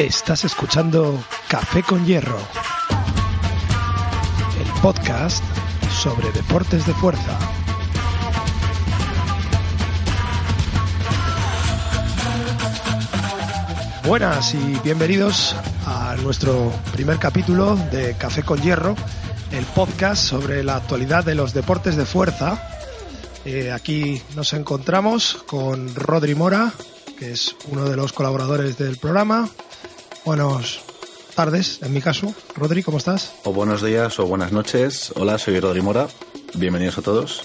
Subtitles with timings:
[0.00, 2.38] Estás escuchando Café con Hierro,
[4.58, 5.44] el podcast
[5.90, 7.38] sobre deportes de fuerza.
[14.06, 18.96] Buenas y bienvenidos a nuestro primer capítulo de Café con Hierro,
[19.52, 22.58] el podcast sobre la actualidad de los deportes de fuerza.
[23.44, 26.72] Eh, aquí nos encontramos con Rodri Mora,
[27.18, 29.50] que es uno de los colaboradores del programa.
[30.24, 30.80] Buenas
[31.34, 32.34] tardes, en mi caso.
[32.54, 33.32] Rodri, ¿cómo estás?
[33.44, 35.12] O buenos días o buenas noches.
[35.16, 36.08] Hola, soy Rodri Mora.
[36.54, 37.42] Bienvenidos a todos.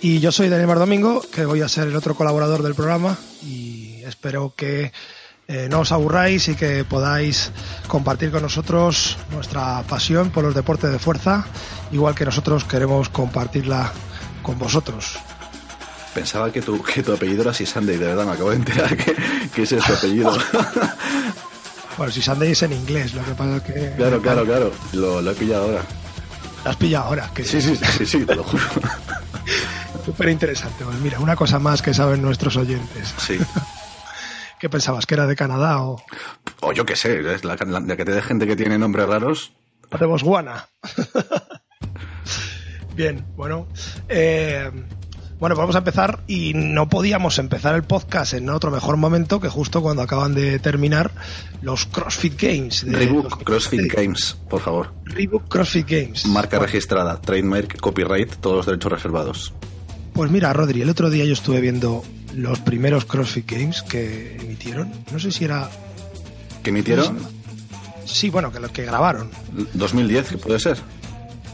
[0.00, 3.16] Y yo soy Daniel Mar Domingo, que voy a ser el otro colaborador del programa
[3.42, 4.92] y espero que
[5.48, 7.50] eh, no os aburráis y que podáis
[7.88, 11.46] compartir con nosotros nuestra pasión por los deportes de fuerza,
[11.90, 13.90] igual que nosotros queremos compartirla
[14.42, 15.18] con vosotros.
[16.18, 18.96] Pensaba que tu, que tu apellido era Sisande y de verdad me acabo de enterar
[18.96, 19.14] que,
[19.54, 20.36] que ese es tu apellido.
[21.96, 23.92] Bueno, Sisande es en inglés, lo que pasa es que...
[23.96, 24.72] claro, claro, claro.
[24.92, 25.82] Lo, lo he pillado ahora.
[26.64, 27.30] Lo has pillado ahora.
[27.34, 28.62] Que Sí, sí, sí, sí, te lo juro.
[30.04, 30.84] Súper interesante.
[30.84, 33.14] Pues mira, una cosa más que saben nuestros oyentes.
[33.18, 33.36] Sí.
[34.60, 35.06] ¿Qué pensabas?
[35.06, 36.00] ¿Que era de Canadá o
[36.60, 39.08] O yo qué sé, es la, la, la que te de gente que tiene nombres
[39.08, 39.52] raros.
[39.98, 40.68] de Botswana?
[42.94, 43.66] Bien, bueno.
[44.08, 44.70] eh,
[45.40, 49.40] bueno, pues vamos a empezar y no podíamos empezar el podcast en otro mejor momento
[49.40, 51.12] que justo cuando acaban de terminar
[51.62, 52.84] los CrossFit Games.
[52.84, 53.92] de Reebok CrossFit 2016.
[53.94, 54.92] Games, por favor.
[55.04, 56.26] Reebok CrossFit Games.
[56.26, 59.54] Marca Bueno, registrada, trademark, copyright, todos los derechos reservados.
[60.12, 62.02] Pues mira, Rodri, el otro día yo estuve viendo
[62.34, 64.90] los primeros CrossFit Games que emitieron.
[65.12, 65.70] No sé si era...
[66.64, 67.16] ¿Qué emitieron?
[68.04, 69.30] Sí, bueno, que los que grabaron.
[69.74, 70.78] 2010, que puede ser.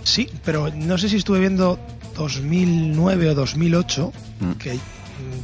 [0.04, 1.78] Sí, pero no sé si estuve viendo
[2.14, 4.52] 2009 o 2008, Mm.
[4.52, 4.78] que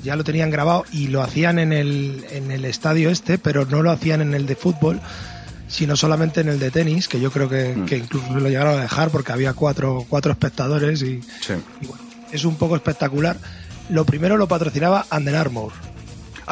[0.03, 3.83] ya lo tenían grabado y lo hacían en el, en el estadio este, pero no
[3.83, 5.01] lo hacían en el de fútbol,
[5.69, 7.87] sino solamente en el de tenis, que yo creo que, Mm.
[7.87, 11.53] que incluso lo llegaron a dejar porque había cuatro, cuatro espectadores y, Sí.
[11.81, 13.37] y bueno, es un poco espectacular.
[13.89, 15.73] Lo primero lo patrocinaba Under Armour.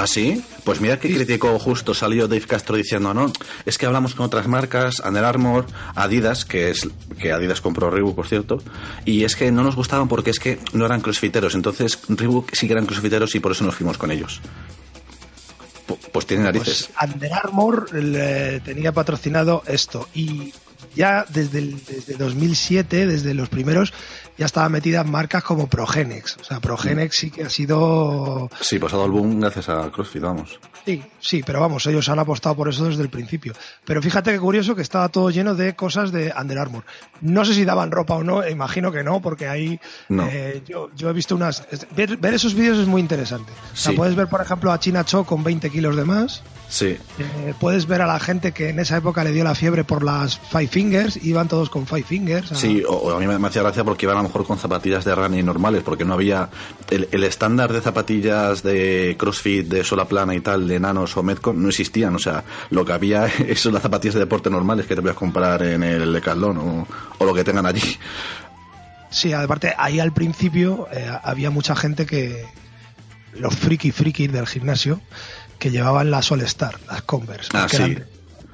[0.00, 0.44] ¿Ah, sí?
[0.62, 1.14] Pues mira qué Sí.
[1.16, 3.32] crítico justo salió Dave Castro diciendo, no,
[3.66, 5.66] es que hablamos con otras marcas, Under Armour,
[5.96, 6.88] Adidas, que es
[7.18, 8.62] que Adidas compró Reebok, por cierto,
[9.04, 12.68] y es que no nos gustaban porque es que no eran crossfiteros, entonces Reebok sí
[12.68, 14.40] que eran crossfiteros y por eso nos fuimos con ellos.
[15.88, 16.90] Pu- Pues tienen narices.
[16.96, 20.52] Pues Under Armour le tenía patrocinado esto y
[20.98, 23.94] ya desde, el- desde 2007, desde los primeros,
[24.36, 26.36] ya estaban metidas marcas como Progenex.
[26.40, 28.50] O sea, Progenex sí que ha sido...
[28.60, 30.58] Sí, ha dado el boom gracias a CrossFit, vamos.
[30.84, 33.52] Sí, sí, pero vamos, ellos han apostado por eso desde el principio.
[33.84, 36.84] Pero fíjate qué curioso que estaba todo lleno de cosas de Under Armour.
[37.20, 39.78] No sé si daban ropa o no, imagino que no, porque ahí
[40.08, 40.26] No.
[40.28, 41.66] eh, yo, yo he visto unas...
[41.94, 43.52] Ver, ver esos vídeos es muy interesante.
[43.72, 43.96] O sea, Sí.
[43.96, 46.42] puedes ver, por ejemplo, a China Cho con 20 kilos de más.
[46.70, 49.84] Sí, Eh, puedes ver a la gente que en esa época le dio la fiebre
[49.84, 52.52] por las Five Fingers, iban todos con Five Fingers.
[52.52, 54.58] a- sí, o, a mí me, me hacía gracia porque iban a lo mejor con
[54.58, 56.50] zapatillas de running normales, porque no había
[56.90, 61.22] el, el estándar de zapatillas de CrossFit, de sola plana y tal, de Nanos o
[61.22, 62.14] Metcon, no existían.
[62.14, 65.62] O sea, lo que había son las zapatillas de deporte normales que te puedes comprar
[65.62, 66.86] en el Decathlon o,
[67.16, 67.96] o lo que tengan allí.
[69.10, 72.44] Sí, aparte, ahí al principio eh, había mucha gente que.
[73.34, 75.00] Los friki frikis del gimnasio
[75.58, 77.50] que llevaban las All Star, las Converse.
[77.54, 77.82] Ah, que sí.
[77.82, 78.06] eran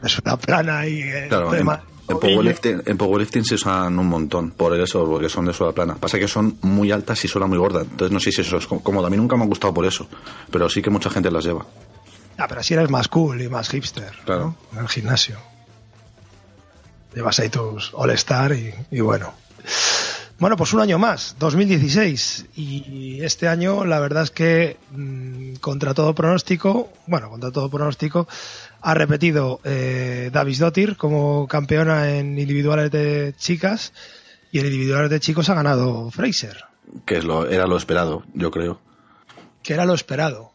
[0.03, 1.01] de, suela plana y.
[1.03, 5.29] eh, Claro, en, tema- en powerlifting, en powerlifting se usan un montón, por eso, porque
[5.31, 5.95] son de sola plana.
[5.95, 8.67] Pasa que son muy altas y sola muy gorda, entonces no sé si eso es
[8.67, 9.07] cómodo.
[9.07, 10.07] A mí nunca me ha gustado por eso,
[10.51, 11.65] pero sí que mucha gente las lleva.
[12.37, 14.13] Ah, pero así eres más cool y más hipster.
[14.25, 14.55] Claro.
[14.73, 14.79] ¿no?
[14.79, 15.39] En el gimnasio.
[17.15, 19.33] Llevas ahí tus All Star y, y bueno.
[20.39, 22.47] Bueno, pues un año más, 2016.
[22.56, 28.27] Y este año, la verdad es que, mm, contra todo pronóstico, bueno, contra todo pronóstico,
[28.81, 33.93] ha repetido eh, Davis Dottir como campeona en individuales de chicas
[34.50, 36.65] y en individuales de chicos ha ganado Fraser,
[37.06, 38.81] Que es lo, era lo esperado, yo creo.
[39.62, 40.53] que era lo esperado.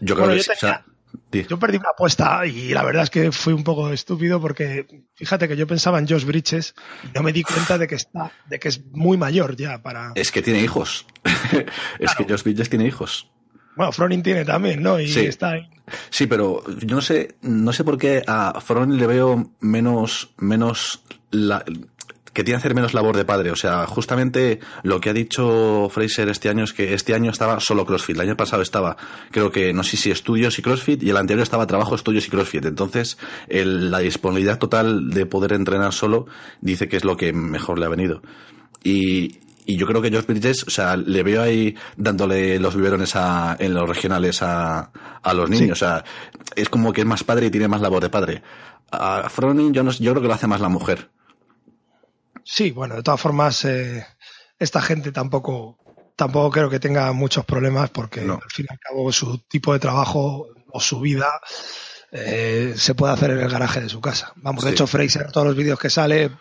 [0.00, 0.66] Yo creo Bueno, que yo sí,
[1.32, 5.46] Yo perdí una apuesta y la verdad es que fui un poco estúpido porque fíjate
[5.48, 6.74] que yo pensaba en Josh Bridges
[7.04, 10.12] y no me di cuenta de que está, de que es muy mayor ya para.
[10.16, 11.06] Es que tiene hijos.
[11.98, 13.30] es que Josh Bridges tiene hijos.
[13.76, 14.98] Bueno, Froning tiene también, ¿no?
[14.98, 15.20] Y Sí.
[15.20, 15.70] está ahí.
[16.10, 21.02] Sí, pero yo no sé, no sé por qué a Froning le veo menos, menos
[21.30, 21.64] la-
[22.32, 23.50] que tiene que hacer menos labor de padre.
[23.50, 27.58] O sea, justamente lo que ha dicho Fraser este año es que este año estaba
[27.60, 28.16] solo CrossFit.
[28.16, 28.96] El año pasado estaba,
[29.30, 32.30] creo que, no sé si estudios y CrossFit, y el anterior estaba trabajo, estudios y
[32.30, 32.64] CrossFit.
[32.66, 33.18] Entonces,
[33.48, 36.26] el- la disponibilidad total de poder entrenar solo
[36.60, 38.22] dice que es lo que mejor le ha venido.
[38.84, 43.14] Y, y yo creo que George Bridges, o sea, le veo ahí dándole los biberones
[43.16, 44.90] a, en los regionales a,
[45.22, 45.82] a los niños.
[45.82, 46.04] O sea,
[46.56, 48.42] es como que es más padre y tiene más labor de padre.
[48.90, 51.08] A Froning yo, no, yo creo que lo hace más la mujer.
[52.52, 54.04] Sí, bueno, de todas formas, eh,
[54.58, 55.78] esta gente tampoco,
[56.16, 59.78] tampoco creo que tenga muchos problemas porque al fin y al cabo su tipo de
[59.78, 61.28] trabajo o su vida
[62.10, 64.32] eh, se puede hacer en el garaje de su casa.
[64.34, 66.32] Vamos, de hecho, Fraser, todos los vídeos que sale,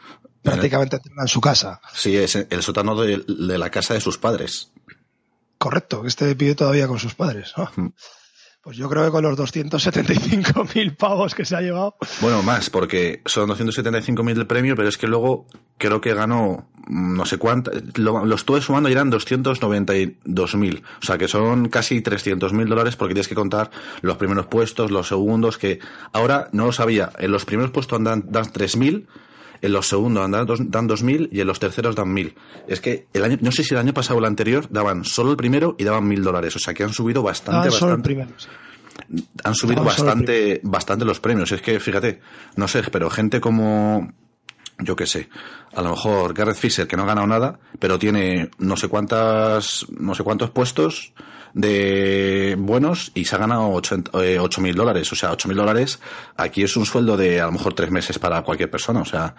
[0.42, 1.80] prácticamente en su casa.
[1.94, 4.72] Sí, es el sótano de, la casa de sus padres.
[5.60, 7.54] Correcto, este pide todavía con sus padres.
[8.62, 11.96] Pues yo creo que con los 275.000 pavos que se ha llevado.
[12.20, 15.48] Bueno, más, porque son 275.000 del premio, pero es que luego
[15.78, 17.72] creo que ganó no sé cuánto.
[17.96, 20.82] Lo, estuve sumando y eran 292.000.
[20.82, 23.70] O sea que son casi 300.000 dólares porque tienes que contar
[24.02, 25.80] los primeros puestos, los segundos, que
[26.12, 27.12] ahora no lo sabía.
[27.20, 29.06] En los primeros puestos dan, dan 3.000
[29.62, 32.34] en los segundos dan, dan 2.000 y en los terceros dan 1.000.
[32.68, 35.32] Es que el año, no sé si el año pasado o el anterior daban solo
[35.32, 36.56] el primero y daban 1.000 dólares.
[36.56, 38.28] O sea que han subido bastante, bastante.
[39.44, 41.52] Han subido bastante, bastante los premios.
[41.52, 42.22] Es que, fíjate,
[42.56, 44.12] no sé, pero gente como,
[44.80, 45.30] yo qué sé,
[45.74, 49.86] a lo mejor Gareth Fisher, que no ha ganado nada, pero tiene no sé cuántas,
[49.90, 51.14] no sé cuántos puestos,
[51.54, 55.12] de buenos y se ha ganado 8 eh, mil dólares.
[55.12, 56.00] O sea, 8 mil dólares
[56.38, 59.02] aquí es un sueldo de a lo mejor tres meses para cualquier persona.
[59.02, 59.36] O sea,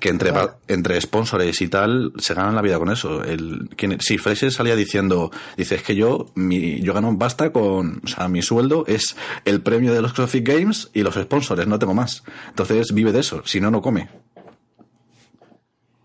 [0.00, 0.32] que entre,
[0.68, 3.22] entre sponsors y tal se ganan la vida con eso.
[3.22, 8.00] El, quien, si Fraser salía diciendo, dice, es que yo, mi, yo gano basta con,
[8.04, 11.78] o sea, mi sueldo es el premio de los CrossFit Games y los sponsors, no
[11.78, 12.24] tengo más.
[12.48, 14.08] Entonces vive de eso, si no, no come.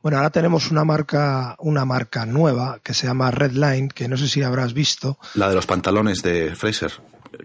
[0.02, 4.30] Bueno, ahora tenemos una marca, una marca nueva que se llama Redline, que no sé
[4.30, 5.20] si habrás visto.
[5.34, 6.94] La de los pantalones de Fraser,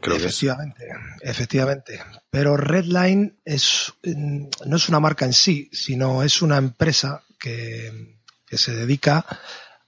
[0.00, 0.86] creo efectivamente,
[1.20, 6.56] que Efectivamente, Pero Redline es, mm, no es una marca en sí, sino es una
[6.56, 9.26] empresa que, que se dedica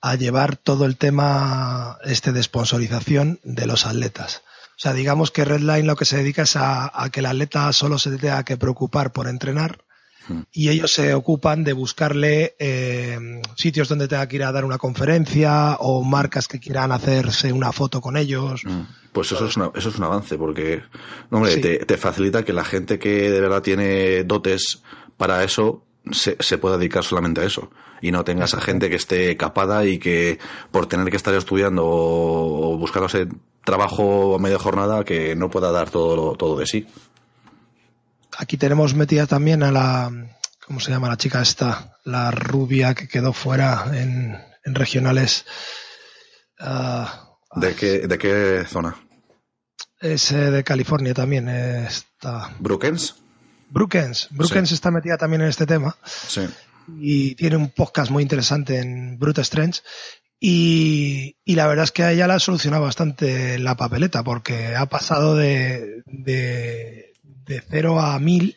[0.01, 4.43] a llevar todo el tema este de sponsorización de los atletas.
[4.71, 7.73] O sea, digamos que Redline lo que se dedica es a, a que el atleta
[7.73, 9.86] solo se tenga que preocupar por entrenar
[10.53, 13.19] y ellos se ocupan de buscarle eh,
[13.57, 17.73] sitios donde tenga que ir a dar una conferencia o marcas que quieran hacerse una
[17.73, 18.63] foto con ellos.
[18.65, 18.83] Mm.
[19.13, 20.83] Pues eso es, eso es un avance porque,
[21.31, 24.83] hombre, te, facilita que la gente que de verdad tiene dotes
[25.17, 27.71] para eso se, se pueda dedicar solamente a eso
[28.01, 30.39] y no tengas a gente que esté capada y que
[30.71, 33.29] por tener que estar estudiando o, buscándose
[33.65, 36.87] trabajo a media jornada que no pueda dar todo, todo de sí.
[38.39, 40.13] Aquí tenemos metida también a la,
[40.67, 41.99] ¿cómo se llama la chica esta?
[42.05, 45.47] La rubia que quedó fuera en, regionales.
[46.59, 48.97] Ah, ¿De, qué, ¿De qué zona?
[50.01, 51.49] Es eh, de California también.
[51.49, 52.53] Está...
[52.59, 53.17] ¿Brookens?
[53.71, 54.29] Brookens.
[54.31, 55.97] Brookens está metida también en este tema.
[56.05, 56.47] Sí.
[56.99, 59.79] Y tiene un podcast muy interesante en Brute Strength.
[60.39, 64.77] Y, y, la verdad es que a ella la ha solucionado bastante la papeleta, porque
[64.77, 67.15] ha pasado de, de
[67.47, 68.57] de 0 a 1000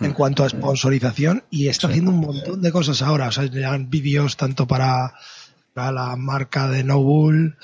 [0.00, 0.14] en hmm.
[0.14, 3.28] cuanto a sponsorización y está haciendo un montón de cosas ahora.
[3.28, 5.14] O sea, ya vídeos tanto para,
[5.74, 7.54] la marca de Noble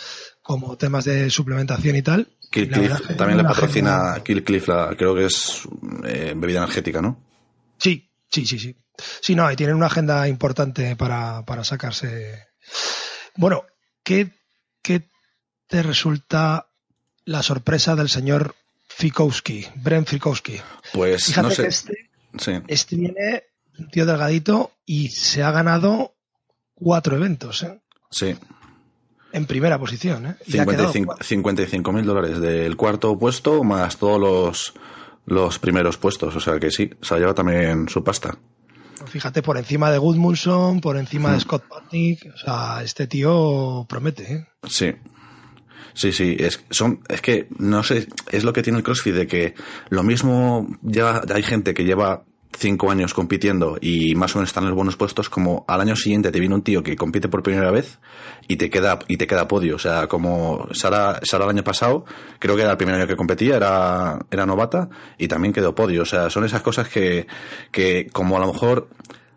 [0.42, 2.28] como temas de suplementación y tal.
[2.50, 4.68] Killcliff también le patrocina Killcliff,
[4.98, 5.62] creo que es
[6.04, 7.18] eh, bebida energética, ¿no?
[7.78, 8.76] Sí, sí, sí, sí.
[9.20, 12.48] Sí, no, y tienen una agenda importante para, para sacarse.
[13.36, 13.64] Bueno,
[14.04, 14.32] ¿qué,
[14.82, 15.08] ¿qué
[15.66, 16.68] te resulta
[17.24, 18.54] la sorpresa del señor
[18.96, 20.60] Fikowski, Brent Fikowski.
[20.92, 21.66] Pues no sé.
[21.66, 22.10] este,
[22.68, 23.44] este viene
[23.78, 26.14] un tío delgadito y se ha ganado
[26.74, 27.62] cuatro eventos.
[27.62, 27.80] ¿eh?
[28.10, 28.36] Sí.
[29.32, 30.26] En primera posición.
[30.26, 30.36] ¿eh?
[31.20, 34.74] 55 mil dólares del cuarto puesto más todos los,
[35.26, 36.36] los primeros puestos.
[36.36, 38.36] O sea que sí, se ha llevado también su pasta.
[38.98, 42.30] Pues fíjate, por encima de Goodmunson, por encima de Scott Patnick.
[42.34, 44.32] O sea, este tío promete.
[44.32, 44.46] ¿eh?
[44.68, 44.94] Sí.
[45.94, 49.26] Sí, sí, es, son, es que no sé, es lo que tiene el CrossFit de
[49.26, 49.54] que
[49.90, 52.24] lo mismo lleva, hay gente que lleva
[52.58, 55.96] cinco años compitiendo y más o menos están en los buenos puestos, como al año
[55.96, 57.98] siguiente te viene un tío que compite por primera vez
[58.48, 59.76] y te queda, y te queda podio.
[59.76, 62.04] O sea, como Sara, Sara el año pasado,
[62.38, 66.02] creo que era el primer año que competía, era, era novata y también quedó podio.
[66.02, 67.26] O sea, son esas cosas que,
[67.70, 68.88] que como a lo mejor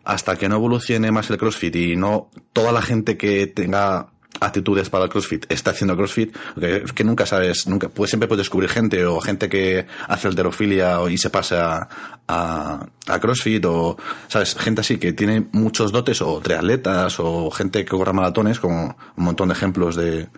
[0.04, 4.90] hasta que no evolucione más el CrossFit y no toda la gente que tenga actitudes
[4.90, 8.70] para el CrossFit está haciendo CrossFit, que, que nunca sabes, nunca, pues siempre puedes descubrir
[8.70, 11.88] gente o gente que hace alterofilia y se pasa
[12.28, 13.96] a, a, CrossFit o,
[14.28, 18.96] sabes, gente así que tiene muchos dotes o triatletas o gente que corre maratones, como
[19.16, 20.28] un montón de ejemplos de,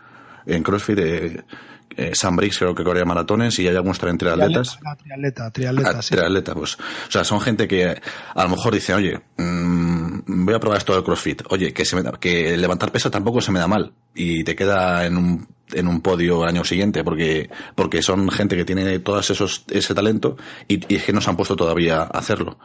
[0.47, 0.99] en CrossFit
[1.97, 4.79] eh, Sam Briggs creo que corría maratones y hay algunos también triatletas.
[5.03, 6.75] Triatleta, triatleta, ah, triatleta, pues.
[6.77, 8.01] O sea, son gente que
[8.35, 11.43] a lo mejor dice, oye, mmm, voy a probar esto del CrossFit.
[11.49, 13.93] Oye, que, se me da, que levantar peso tampoco se me da mal.
[14.15, 18.65] Y te queda en un, en un podio año siguiente, porque, porque son gente que
[18.65, 22.05] tiene todos esos, ese talento y, y es que no se han puesto todavía a
[22.05, 22.59] hacerlo.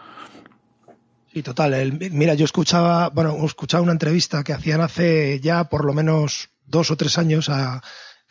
[1.34, 1.74] Sí, total.
[1.74, 6.50] El, mira, yo escuchaba, bueno, escuchaba una entrevista que hacían hace ya por lo menos
[6.68, 7.82] dos o tres años a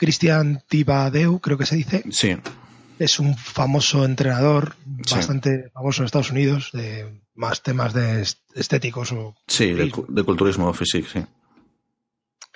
[0.02, 2.02] Cristian Tibadeu, creo que se dice.
[2.10, 2.36] Sí.
[2.98, 4.74] Es un famoso entrenador,
[5.06, 5.14] sí.
[5.14, 9.36] bastante famoso en Estados Unidos, de más temas de estéticos o.
[9.46, 11.24] Sí, de, de culturismo físico, sí.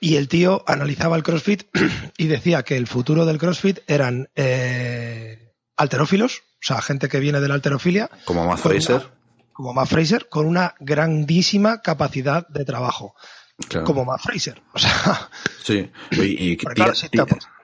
[0.01, 1.63] Y el tío analizaba el CrossFit
[2.19, 7.39] y decía que el futuro del CrossFit eran eh, alterófilos, o sea, gente que viene
[7.39, 8.11] de la alterofilia.
[8.25, 8.97] Como Matt Fraser.
[8.97, 9.11] Una,
[9.53, 13.15] como Matt Fraser, con una grandísima capacidad de trabajo.
[13.69, 13.87] Claro.
[13.87, 14.63] Como Matt Fraser.
[14.73, 15.29] O sea.
[15.63, 15.91] Sí.
[16.13, 17.19] Y, y claro, si te...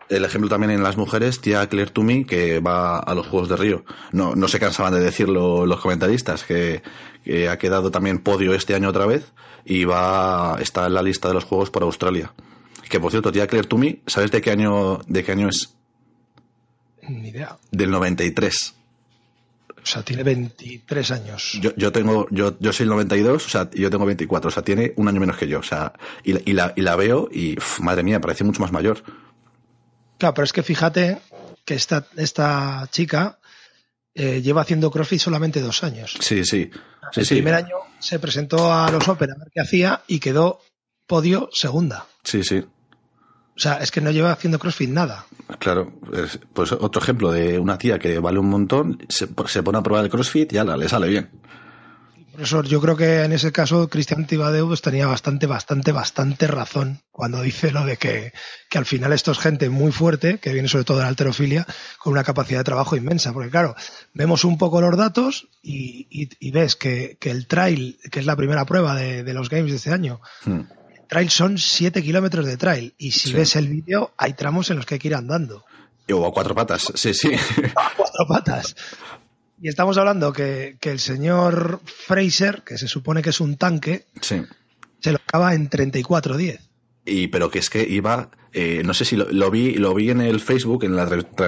[0.08, 3.56] el ejemplo también en las mujeres, tía Claire Toomey, que va a los Juegos de
[3.56, 3.84] Río.
[4.10, 6.82] No, no se cansaban de decirlo los comentaristas, que,
[7.24, 9.32] que ha quedado también podio este año otra vez
[9.64, 12.32] y va está en la lista de los Juegos para Australia.
[12.88, 15.76] Que por cierto, tía Claire Toomey, ¿sabes de qué año, de qué año es?
[17.02, 17.56] Ni idea.
[17.70, 18.74] Del 93.
[19.82, 21.58] O sea, tiene 23 años.
[21.60, 24.62] Yo, yo tengo, yo, yo soy el 92, o sea, yo tengo 24, o sea,
[24.62, 27.58] tiene un año menos que yo, o sea, y, y la, y la veo y,
[27.58, 29.02] uf, madre mía, parece mucho más mayor.
[30.18, 31.18] Claro, pero es que fíjate
[31.64, 33.38] que esta, esta chica
[34.14, 36.16] eh, lleva haciendo CrossFit solamente dos años.
[36.20, 36.70] Sí, sí.
[37.12, 37.34] sí el sí.
[37.34, 40.60] primer año se presentó a los Open a ver qué hacía y quedó
[41.06, 42.06] podio segunda.
[42.22, 42.64] Sí, sí.
[43.54, 45.26] O sea, es que no lleva haciendo CrossFit nada.
[45.58, 45.92] Claro,
[46.54, 50.04] pues otro ejemplo de una tía que vale un montón, se, se pone a probar
[50.04, 51.30] el CrossFit y ya le sale bien.
[52.32, 57.02] Por eso yo creo que en ese caso Cristian Tibadeu tenía bastante, bastante, bastante razón
[57.10, 58.32] cuando dice lo de que,
[58.70, 61.66] que, al final esto es gente muy fuerte, que viene sobre todo de la alterofilia,
[61.98, 63.34] con una capacidad de trabajo inmensa.
[63.34, 63.76] Porque claro,
[64.14, 68.24] vemos un poco los datos y, y, y ves que, que, el trail, que es
[68.24, 70.62] la primera prueba de, de los games de este año, hmm
[71.12, 72.94] trail son 7 kilómetros de trail.
[72.96, 73.34] Y si sí.
[73.34, 75.62] ves el vídeo, hay tramos en los que hay que ir andando.
[76.10, 77.30] O a cuatro patas, sí, sí.
[77.76, 78.74] A cuatro patas.
[79.60, 84.06] Y estamos hablando que, que, el señor Fraser, que se supone que es un tanque,
[84.20, 84.42] sí.
[85.00, 86.58] se lo acaba en 34-10.
[87.04, 90.10] Y pero que es que iba, eh, no sé si lo, lo, vi, lo vi
[90.10, 91.06] en el Facebook, en la,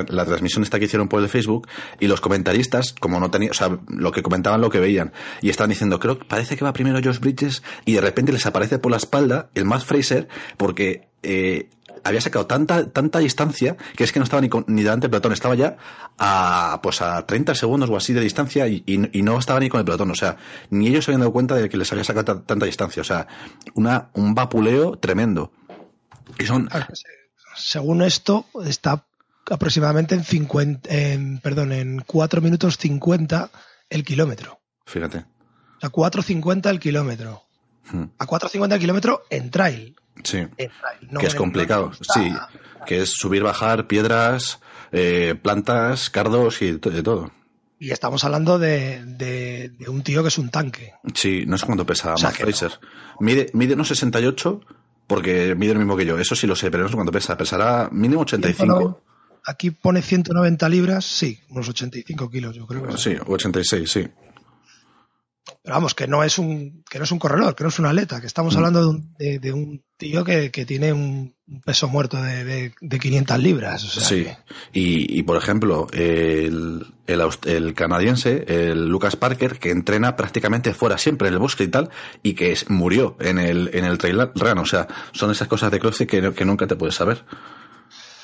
[0.08, 1.68] la, transmisión esta que hicieron por el Facebook,
[2.00, 5.50] y los comentaristas, como no tenían, o sea, lo que comentaban lo que veían, y
[5.50, 8.90] estaban diciendo, creo parece que va primero Josh Bridges, y de repente les aparece por
[8.90, 11.68] la espalda el Matt Fraser, porque eh,
[12.04, 15.10] había sacado tanta, tanta distancia que es que no estaba ni, con, ni delante del
[15.10, 15.76] pelotón, estaba ya
[16.18, 19.68] a, pues a 30 segundos o así de distancia y, y, y, no estaba ni
[19.68, 20.36] con el pelotón, o sea,
[20.70, 23.26] ni ellos se habían dado cuenta de que les había sacado tanta distancia, o sea,
[23.74, 25.50] una, un vapuleo tremendo.
[26.46, 26.68] Son...
[27.56, 29.04] Según esto, está
[29.50, 33.50] aproximadamente en 50, en, perdón, en 4 minutos 50
[33.90, 34.60] el kilómetro.
[34.86, 35.18] Fíjate.
[35.18, 37.44] O sea, 4.50 el kilómetro.
[37.90, 38.04] Hmm.
[38.18, 39.96] A 4.50 el kilómetro en trail.
[40.22, 40.38] Sí.
[40.38, 41.92] En trail, no que es complicado.
[42.14, 42.32] Sí.
[42.86, 44.60] Que es subir, bajar, piedras,
[44.92, 47.32] eh, plantas, cardos y de todo.
[47.78, 50.94] Y estamos hablando de, de, de, un tío que es un tanque.
[51.14, 52.70] Sí, no sé cuánto pesa o sea, Matt Fraser.
[52.70, 52.88] No.
[53.20, 54.60] Mide, mide unos 68
[55.06, 56.18] porque mide lo mismo que yo.
[56.18, 57.36] Eso sí lo sé, pero no sé cuánto pesa.
[57.36, 59.02] Pesará mínimo 85.
[59.46, 62.86] Aquí pone 190 libras, sí, unos 85 kilos, yo creo.
[62.86, 64.08] Que sí, 86, sí.
[65.62, 67.84] Pero vamos, que no es un, que no es un corredor, que no es un
[67.86, 68.56] atleta, que estamos mm.
[68.56, 71.33] hablando de un, de, de un tío que, que, tiene un
[71.64, 73.84] peso muerto de, de, de 500 libras.
[73.84, 74.36] O sea sí, que...
[74.72, 80.98] y, y, por ejemplo, el, el, el, canadiense, el Lucas Parker, que entrena prácticamente fuera
[80.98, 81.90] siempre en el bosque y tal,
[82.22, 84.58] y que es, murió en el, en el trail run.
[84.58, 87.24] O sea, son esas cosas de CrossFit que, que nunca te puedes saber.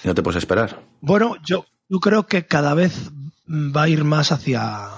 [0.02, 0.82] Y no te puedes esperar.
[1.00, 3.10] Bueno, yo, yo creo que cada vez
[3.48, 4.88] va a ir más hacia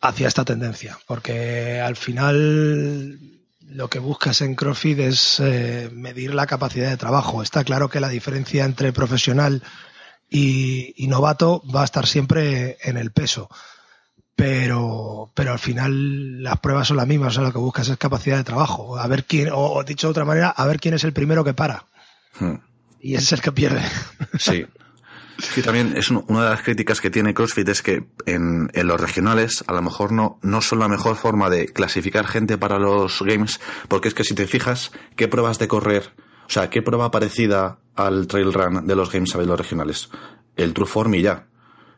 [0.00, 3.37] hacia esta tendencia, porque al final
[3.70, 7.42] lo que buscas en CrossFit es eh, medir la capacidad de trabajo.
[7.42, 9.62] Está claro que la diferencia entre profesional
[10.30, 13.48] y, y, novato va a estar siempre en el peso.
[14.36, 17.96] Pero, pero al final las pruebas son las mismas, o sea, lo que buscas es
[17.98, 18.96] capacidad de trabajo.
[18.98, 21.54] A ver quién, o dicho de otra manera, a ver quién es el primero que
[21.54, 21.84] para.
[22.38, 22.56] Hmm.
[23.00, 23.82] Y ese es el que pierde.
[24.38, 24.66] Sí.
[25.38, 29.62] Sí, también es una de las críticas que tiene CrossFit es que en, los regionales
[29.68, 33.60] a lo mejor no, no son la mejor forma de clasificar gente para los games,
[33.86, 36.12] porque es que si te fijas, ¿qué pruebas de correr?
[36.48, 40.10] O sea, ¿qué prueba parecida al trail run de los games sabéis los regionales?
[40.56, 41.46] El True Form y ya.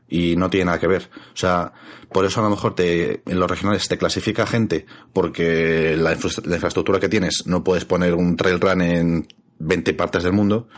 [0.06, 1.08] Y no tiene nada que ver.
[1.32, 1.72] O sea,
[2.12, 6.30] por eso a lo mejor te, en los regionales te clasifica gente porque la, infra
[6.44, 9.28] la infraestructura que tienes no puedes poner un trail run en
[9.60, 10.68] 20 partes del mundo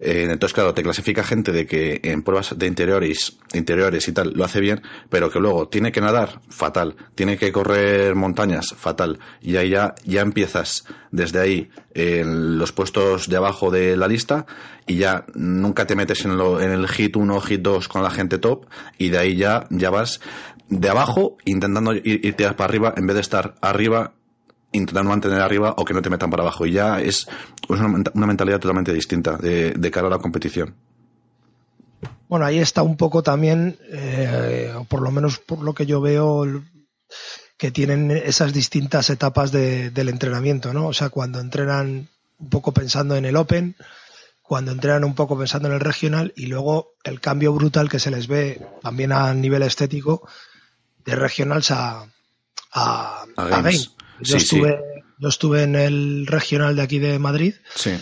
[0.00, 4.32] Eh, entonces, claro, te clasifica gente de que en pruebas de interiores, interiores y tal
[4.34, 6.96] lo hace bien, pero que luego tiene que nadar, fatal.
[7.14, 9.18] Tiene que correr montañas, fatal.
[9.42, 14.46] Y ahí ya, ya empiezas desde ahí en los puestos de abajo de la lista
[14.86, 18.10] y ya nunca te metes en, lo, en el hit 1 hit 2 con la
[18.10, 18.66] gente top
[18.96, 20.20] y de ahí ya, ya vas
[20.68, 24.14] de abajo intentando ir, irte para arriba en vez de estar arriba
[24.72, 26.66] intentando mantener arriba o que no te metan para abajo.
[26.66, 27.26] Y ya es
[27.68, 30.74] una, una mentalidad totalmente distinta de, de, cara a la competición.
[32.28, 36.44] Bueno, ahí está un poco también, eh, por lo menos por lo que yo veo,
[37.58, 40.86] que tienen esas distintas etapas de, del entrenamiento, ¿no?
[40.86, 42.08] O sea, cuando entrenan
[42.38, 43.76] un poco pensando en el Open,
[44.42, 48.10] cuando entrenan un poco pensando en el regional y luego el cambio brutal que se
[48.10, 50.26] les ve también a nivel estético
[51.04, 52.06] de regionals a,
[52.72, 53.56] a, a, games.
[53.56, 53.99] a game.
[54.22, 55.02] Yo, sí, estuve, sí.
[55.18, 57.92] yo estuve en el regional de aquí de Madrid sí.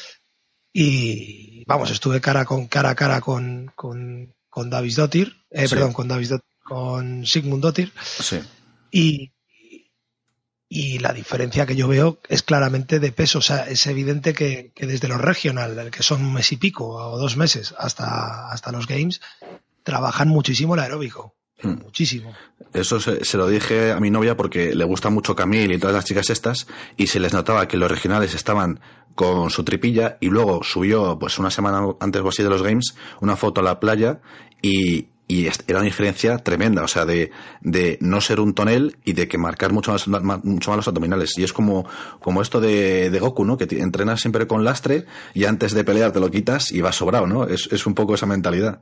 [0.72, 5.92] y vamos, estuve cara con cara a cara con, con, con Davis Dottir, eh, perdón,
[5.92, 7.92] con Davis Dottir, con Sigmund Dottir
[8.90, 9.32] y,
[10.68, 13.38] y la diferencia que yo veo es claramente de peso.
[13.38, 16.88] O sea, es evidente que, que desde los regional, que son un mes y pico
[16.88, 19.20] o dos meses, hasta, hasta los games,
[19.82, 21.38] trabajan muchísimo el aeróbico.
[21.62, 21.82] Hmm.
[21.82, 22.32] Muchísimo.
[22.72, 25.96] Eso se, se, lo dije a mi novia porque le gusta mucho Camille y todas
[25.96, 28.80] las chicas estas y se les notaba que los regionales estaban
[29.14, 32.94] con su tripilla y luego subió pues una semana antes o así de los games
[33.20, 34.20] una foto a la playa
[34.62, 39.12] y, y era una diferencia tremenda, o sea, de, de no ser un tonel y
[39.12, 41.36] de que marcar mucho más, mucho más los abdominales.
[41.36, 41.84] Y es como,
[42.20, 43.58] como esto de, de Goku, ¿no?
[43.58, 46.96] Que te, entrenas siempre con lastre y antes de pelear te lo quitas y vas
[46.96, 47.44] sobrado, ¿no?
[47.44, 48.80] Es, es un poco esa mentalidad.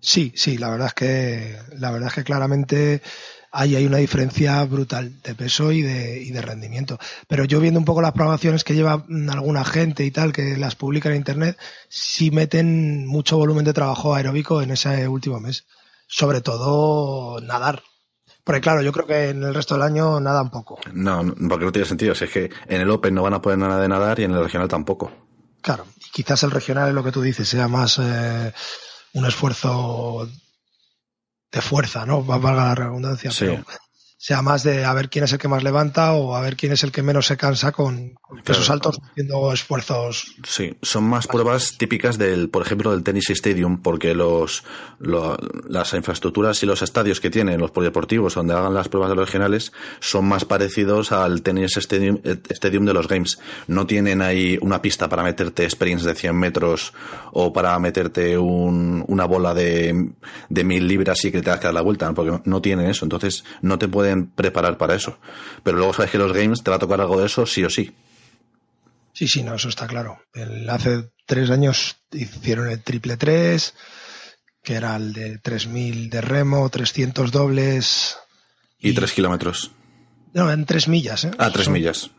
[0.00, 3.02] Sí, sí, la verdad es que, la verdad es que claramente
[3.50, 6.98] ahí hay una diferencia brutal de peso y de, y de rendimiento.
[7.26, 10.76] Pero yo viendo un poco las programaciones que lleva alguna gente y tal, que las
[10.76, 15.66] publica en internet, sí meten mucho volumen de trabajo aeróbico en ese último mes.
[16.06, 17.82] Sobre todo nadar.
[18.44, 20.78] Porque claro, yo creo que en el resto del año nada un poco.
[20.94, 22.14] No, porque no tiene sentido.
[22.14, 24.30] Si es que en el Open no van a poder nada de nadar y en
[24.30, 25.12] el regional tampoco.
[25.60, 28.52] Claro, y quizás el regional es lo que tú dices, sea más eh,
[29.18, 30.28] un esfuerzo
[31.50, 32.22] de fuerza, ¿no?
[32.22, 33.46] Valga la redundancia, sí.
[33.46, 33.64] pero
[34.20, 36.72] sea más de a ver quién es el que más levanta o a ver quién
[36.72, 38.72] es el que menos se cansa con, con pesos claro.
[38.74, 40.34] altos haciendo esfuerzos.
[40.44, 44.64] Sí, son más pruebas típicas del, por ejemplo, del tenis stadium, porque los,
[44.98, 45.36] lo,
[45.68, 49.26] las infraestructuras y los estadios que tienen los polideportivos donde hagan las pruebas de los
[49.26, 53.38] regionales son más parecidos al tenis stadium, stadium de los games.
[53.68, 56.92] No tienen ahí una pista para meterte sprints de 100 metros
[57.32, 60.10] o para meterte un, una bola de,
[60.48, 63.04] de mil libras y que te das que dar la vuelta, porque no tienen eso.
[63.04, 65.18] Entonces, no te pueden preparar para eso.
[65.62, 67.70] Pero luego sabes que los games te va a tocar algo de eso sí o
[67.70, 67.94] sí.
[69.12, 70.20] Sí, sí, no, eso está claro.
[70.32, 73.74] El, hace tres años hicieron el triple 3,
[74.62, 78.16] que era el de 3000 de remo, 300 dobles.
[78.78, 79.72] Y 3 kilómetros.
[80.32, 81.30] No, en 3 millas, ¿eh?
[81.38, 82.10] Ah, 3 millas.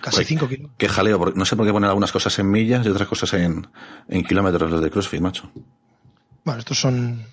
[0.00, 0.76] Casi 5 kilómetros.
[0.78, 3.32] Qué jaleo, porque no sé por qué ponen algunas cosas en millas y otras cosas
[3.34, 3.66] en,
[4.08, 5.50] en kilómetros los de CrossFit, macho.
[6.44, 7.26] Bueno, estos son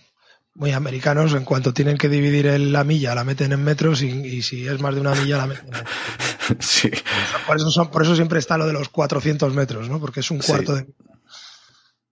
[0.53, 4.09] muy americanos en cuanto tienen que dividir el, la milla la meten en metros y,
[4.09, 5.95] y, si es más de una milla la meten en metros.
[6.59, 6.91] sí.
[7.47, 9.99] por, eso son, por eso siempre está lo de los 400 metros, ¿no?
[9.99, 10.83] Porque es un cuarto sí.
[10.83, 10.93] de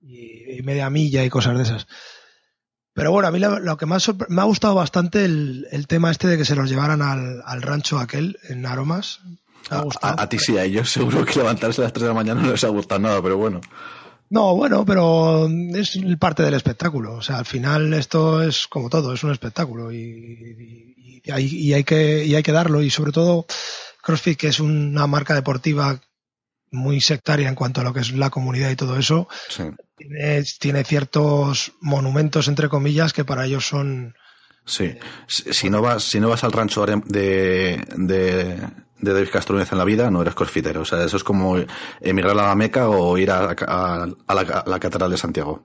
[0.02, 1.88] y, y, media milla y cosas de esas.
[2.94, 6.12] Pero bueno, a mí lo, lo que más me ha gustado bastante el, el, tema
[6.12, 9.20] este de que se los llevaran al, al rancho aquel en Aromas.
[9.70, 12.14] A, a, a, ti sí, a ellos seguro que levantarse a las 3 de la
[12.14, 13.62] mañana no les ha gustado nada, pero bueno.
[14.30, 17.16] No, bueno, pero es parte del espectáculo.
[17.16, 21.46] O sea, al final esto es como todo, es un espectáculo y, y, y, hay,
[21.46, 22.82] y, hay, que, hay que darlo.
[22.84, 23.48] Y sobre todo
[24.04, 26.00] CrossFit, que es una marca deportiva
[26.72, 29.64] muy sectaria en cuanto a lo que es la comunidad y todo eso, sí.
[29.98, 34.16] tiene, tiene, ciertos monumentos, entre comillas, que para ellos son...
[34.66, 38.62] Sí, eh, si, no vas, si no vas al rancho de, de
[39.02, 40.82] de David Castrúñez en la vida, no eres crossfitero.
[40.82, 41.58] O sea, eso es como
[42.02, 45.64] emigrar a la Meca o ir a, a, a, la, a la, Catedral de Santiago.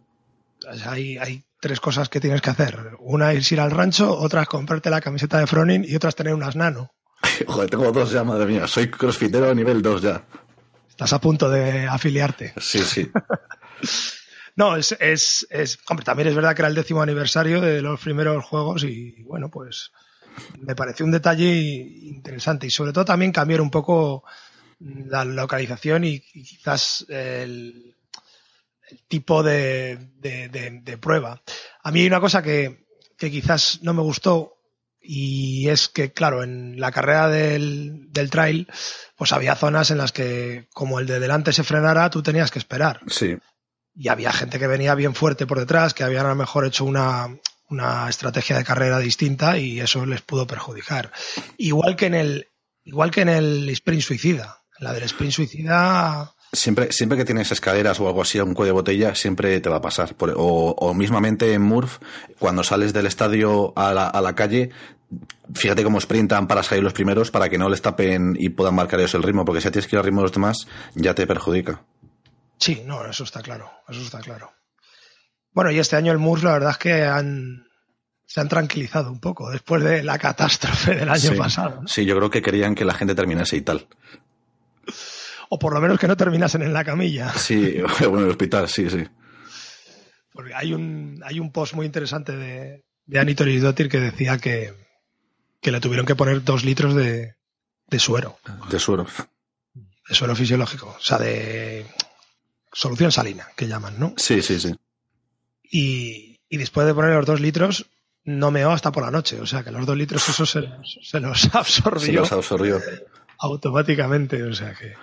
[0.87, 2.97] Hay, hay, tres cosas que tienes que hacer.
[3.01, 6.16] Una es ir al rancho, otra es comprarte la camiseta de Fronin y otra es
[6.16, 6.92] tener unas nano.
[7.47, 8.66] Joder, tengo dos ya, madre mía.
[8.66, 10.25] Soy crossfitero a nivel 2 ya.
[10.88, 12.55] Estás a punto de afiliarte.
[12.59, 13.11] Sí, sí.
[14.57, 18.01] no, es, es, es, hombre, también es verdad que era el décimo aniversario de los
[18.01, 19.90] primeros juegos y bueno, pues
[20.61, 24.25] me pareció un detalle interesante y sobre todo también cambiar un poco
[24.81, 27.97] la localización y, y quizás el,
[28.90, 31.42] el tipo de, de, de, de, prueba.
[31.83, 34.59] A mí hay una cosa que, que, quizás no me gustó
[35.01, 38.68] y es que, claro, en la carrera del, del trail,
[39.16, 42.59] pues había zonas en las que, como el de delante se frenara, tú tenías que
[42.59, 43.01] esperar.
[43.09, 43.37] Sí.
[43.94, 46.85] y había gente que venía bien fuerte por detrás, que habían a lo mejor hecho
[46.85, 47.29] una,
[47.70, 51.12] una estrategia de carrera distinta y eso les pudo perjudicar.
[51.59, 52.48] Igual que en el,
[52.85, 54.61] igual que en el sprint suicida.
[54.79, 58.81] La del sprint suicida Siempre, siempre que tienes escaleras o algo así, un cuello de
[58.81, 60.14] botella, siempre te va a pasar.
[60.37, 61.98] o, o, mismamente en Murph,
[62.38, 64.70] cuando sales del estadio a la, a la, calle,
[65.53, 69.00] fíjate cómo sprintan para salir los primeros para que no les tapen y puedan marcar
[69.00, 71.27] ellos el ritmo, porque si tienes que ir al ritmo de los demás, ya te
[71.27, 71.83] perjudica.
[72.59, 74.53] Sí, no, eso está claro, eso está claro.
[75.55, 77.67] Bueno, y este año el Murph, la verdad es que han,
[78.27, 81.83] se han tranquilizado un poco después de la catástrofe del año sí, pasado.
[81.83, 81.88] ¿no?
[81.88, 83.87] Sí, yo creo que querían que la gente terminase y tal
[85.55, 87.33] o por lo menos que no terminasen en la camilla.
[87.35, 89.05] Sí, bueno, en el hospital, sí, sí.
[90.33, 94.75] Porque hay un, hay un post muy interesante de, de Annie Dotir que decía que,
[95.61, 97.37] que le tuvieron que poner dos litros de,
[97.88, 98.38] de suero.
[98.69, 99.07] De suero.
[100.09, 100.97] De suero fisiológico.
[100.99, 101.87] O sea, de
[102.73, 104.14] solución salina, que llaman, ¿no?
[104.17, 104.75] Sí, sí, sí.
[105.70, 107.90] Y, y después de poner los dos litros,
[108.24, 109.40] no meó hasta por la noche.
[109.40, 110.68] O sea, que los dos litros eso se,
[111.03, 112.00] se los absorbió.
[112.00, 112.81] Se los absorbió.
[113.38, 114.42] Automáticamente.
[114.42, 114.94] O sea que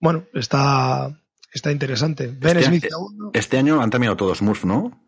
[0.00, 1.10] bueno, está,
[1.52, 2.28] está interesante.
[2.28, 2.86] Ben este, Smith.
[3.32, 5.00] Este año han terminado todos Murph, ¿no?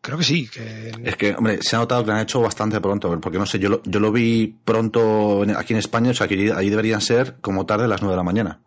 [0.00, 0.48] Creo que sí.
[0.48, 0.92] Que...
[1.04, 3.58] Es que, hombre, se ha notado que lo han hecho bastante pronto, porque no sé,
[3.58, 7.36] yo lo, yo lo vi pronto aquí en España, o sea, que ahí deberían ser
[7.40, 8.60] como tarde a las 9 de la mañana.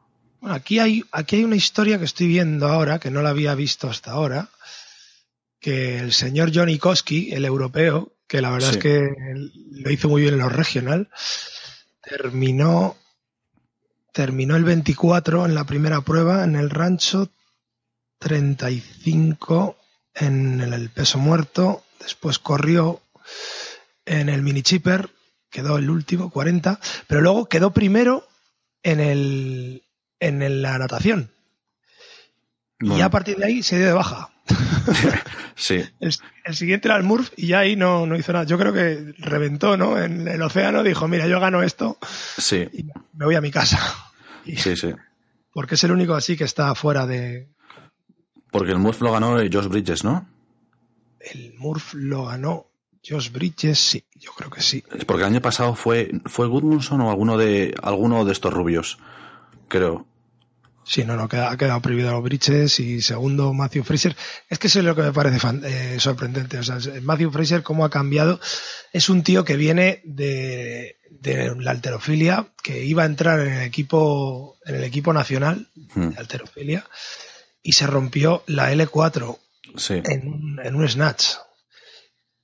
[0.45, 3.55] Bueno, aquí hay, aquí hay una historia que estoy viendo ahora, que no la había
[3.55, 4.49] visto hasta ahora,
[5.59, 8.77] que el señor Johnny Koski, el europeo, que la verdad sí.
[8.77, 9.09] es que
[9.71, 11.09] lo hizo muy bien en los regional,
[11.99, 12.95] terminó
[14.13, 17.31] terminó el 24 en la primera prueba en el rancho,
[18.19, 19.77] 35
[20.13, 23.01] en el peso muerto, después corrió
[24.05, 25.09] en el mini chipper,
[25.49, 28.27] quedó el último, 40, pero luego quedó primero
[28.83, 29.84] en, el,
[30.19, 31.31] en la natación.
[32.79, 32.97] Bueno.
[32.97, 34.29] Y a partir de ahí se dio de baja.
[35.55, 35.83] sí.
[35.99, 38.45] El, el, siguiente era el Murph y ya ahí no, no hizo nada.
[38.45, 40.01] Yo creo que reventó, ¿no?
[40.01, 41.97] En el océano dijo, mira, yo gano esto
[42.37, 42.67] sí.
[42.73, 43.79] y me voy a mi casa.
[44.47, 44.93] Y, sí, sí.
[45.51, 47.49] Porque es el único así que está fuera de...
[48.51, 50.29] Porque el Murph lo ganó Josh Bridges, ¿no?
[51.19, 52.69] El Murph lo ganó
[53.07, 54.83] Josh Bridges, sí, yo creo que sí.
[55.05, 58.97] Porque el año pasado fue, fue Goodmanson o alguno de, alguno de estos rubios,
[59.67, 60.05] creo.
[60.87, 64.15] Sí, no, no, ha quedado prohibido los Bridges y segundo Matthew Fraser.
[64.49, 66.59] Es que eso es lo que me parece fan, eh, sorprendente.
[66.59, 68.39] O sea, Matthew Fraser, cómo ha cambiado.
[68.93, 73.61] Es un tío que viene de, de, la alterofilia, que iba a entrar en el
[73.63, 76.09] equipo, en el equipo nacional Hmm.
[76.09, 76.85] de alterofilia
[77.63, 79.39] y se rompió la L4
[79.77, 80.01] Sí.
[80.05, 81.25] en, un, en un snatch.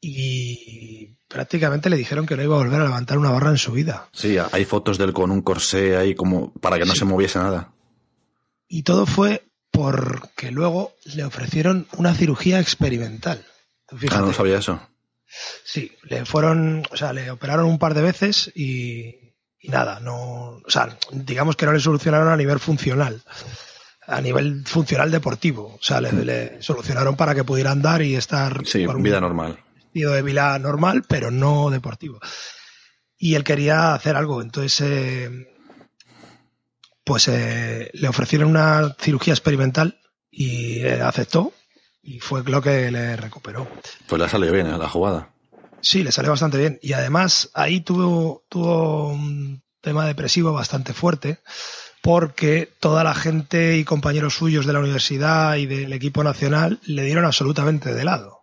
[0.02, 3.72] Y prácticamente le dijeron que no iba a volver a levantar una barra en su
[3.72, 4.10] vida.
[4.12, 7.00] Sí, hay fotos de él con un corsé ahí como para que no Sí.
[7.00, 7.72] se moviese nada.
[8.68, 13.46] Y todo fue porque luego le ofrecieron una cirugía experimental.
[14.10, 14.82] Ah, no sabía eso.
[15.64, 20.16] Sí, le fueron, o sea, le operaron un par de veces y, y nada, no,
[20.58, 23.22] o sea, digamos que no le solucionaron a nivel funcional,
[24.08, 28.66] a nivel funcional deportivo, o sea, le, le solucionaron para que pudiera andar y estar
[28.66, 29.58] Sí, un vida normal.
[29.94, 32.20] De vida normal, pero no deportivo.
[33.18, 35.48] Y él quería hacer algo, entonces, eh,
[37.04, 40.00] pues eh, le ofrecieron una cirugía experimental
[40.32, 41.54] y eh, aceptó
[42.02, 43.68] y fue lo que le recuperó.
[44.08, 45.30] Pues le salió bien la jugada.
[45.82, 46.80] Sí, le salió bastante bien.
[46.82, 51.40] Y además ahí tuvo, tuvo un tema depresivo bastante fuerte
[52.02, 57.04] porque toda la gente y compañeros suyos de la universidad y del equipo nacional le
[57.04, 58.41] dieron absolutamente de lado.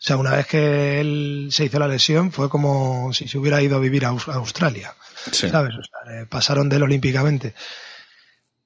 [0.00, 3.76] sea, una vez que él se hizo la lesión fue como si se hubiera ido
[3.76, 4.94] a vivir a Aus- a Australia.
[5.32, 5.48] Sí.
[5.48, 5.74] ¿sabes?
[5.74, 7.54] O sea, le pasaron de él olímpicamente.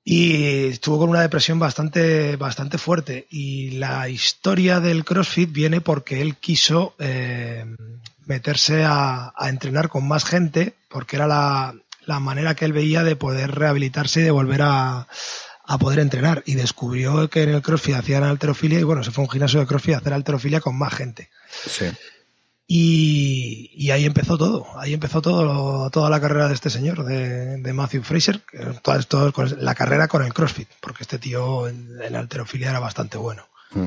[0.05, 3.27] Y estuvo con una depresión bastante, bastante fuerte.
[3.31, 7.65] Y la historia del CrossFit viene porque él quiso eh,
[8.27, 13.05] meterse a, a entrenar con más gente, porque era la, la manera que él veía
[13.05, 15.07] de poder rehabilitarse y de volver a,
[15.73, 16.43] a poder entrenar.
[16.47, 19.61] Y descubrió que en el CrossFit hacían alterofilia y bueno, se fue a un gimnasio
[19.61, 21.31] de CrossFit a hacer alterofilia con más gente.
[21.67, 21.87] Sí.
[22.67, 27.59] Y, y ahí empezó todo, ahí empezó todo, toda la carrera de este señor, de,
[27.59, 28.43] de Matthew Fraser,
[28.83, 33.19] toda con la carrera con el CrossFit, porque este tío en, en alterofilia era bastante
[33.19, 33.47] bueno.
[33.73, 33.87] Mm.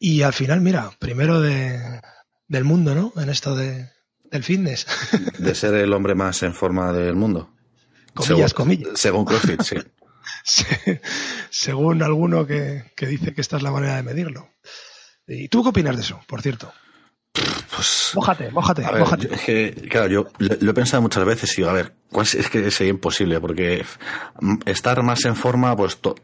[0.00, 2.00] Y al final, mira, primero de,
[2.48, 3.12] del mundo, ¿no?
[3.22, 3.90] En esto de,
[4.30, 4.86] del fitness.
[5.38, 7.54] De ser el hombre más en forma del mundo.
[8.14, 8.98] Comillas, según, comillas.
[8.98, 9.76] Según CrossFit, sí.
[10.44, 11.00] Se-
[11.50, 14.48] Según alguno que, que dice que esta es la manera de medirlo.
[15.26, 16.72] ¿Y tú qué opinas de eso, por cierto?
[17.74, 19.28] Pues, Mójate, mójate, a ver, mójate.
[19.28, 22.26] yo- es que, claro, yo lo, lo he pensado muchas veces y a ver, ¿cuál
[22.26, 23.84] es, que sería imposible porque
[24.40, 26.16] mm, estar más en forma, pues to-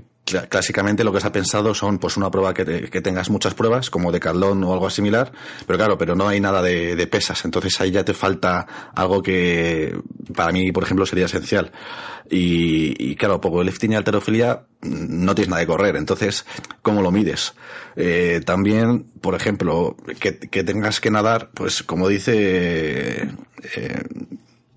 [0.48, 2.64] clásicamente lo que se ha pensado son pues una prueba que,
[3.00, 5.30] tengas muchas pruebas, como de caldón o algo similar,
[5.66, 9.96] pero claro, pero no hay nada de, pesas, entonces ahí ya te falta algo que
[10.34, 11.70] para mí, por ejemplo, sería esencial.
[12.28, 16.44] Y, claro, poco lifting y alterofilia no tienes nada de correr, entonces,
[16.82, 17.54] ¿cómo lo mides?
[17.94, 23.28] Eh, también, por ejemplo, que, tengas que nadar, pues como dice...
[23.76, 24.02] Eh,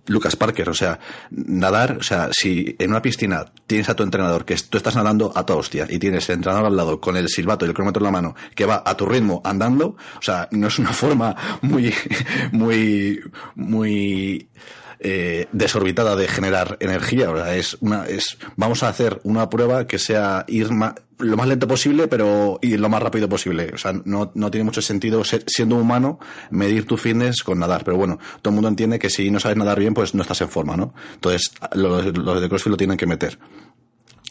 [0.09, 0.99] Lucas Parker, o sea,
[1.31, 5.31] nadar, o sea, si en una piscina tienes a tu entrenador que tú estás nadando
[5.35, 8.01] a toda hostia y tienes el entrenador al lado con el silbato y el cronómetro
[8.01, 11.35] en la mano que va a tu ritmo andando, o sea, no es una forma
[11.61, 11.93] muy,
[12.51, 13.21] muy,
[13.55, 14.49] muy
[14.99, 17.31] eh, desorbitada de generar energía.
[17.31, 20.69] O sea, es una, es, vamos a hacer una prueba que sea ir
[21.19, 23.71] lo más lento posible, pero ir lo más rápido posible.
[23.73, 26.19] O sea, no, no tiene mucho sentido, siendo humano,
[26.51, 27.83] medir tu fitness con nadar.
[27.83, 30.41] Pero bueno, todo el mundo entiende que si no sabes nadar bien, pues no estás
[30.41, 30.93] en forma, ¿no?
[31.13, 33.39] Entonces, los, los de CrossFit lo tienen que meter.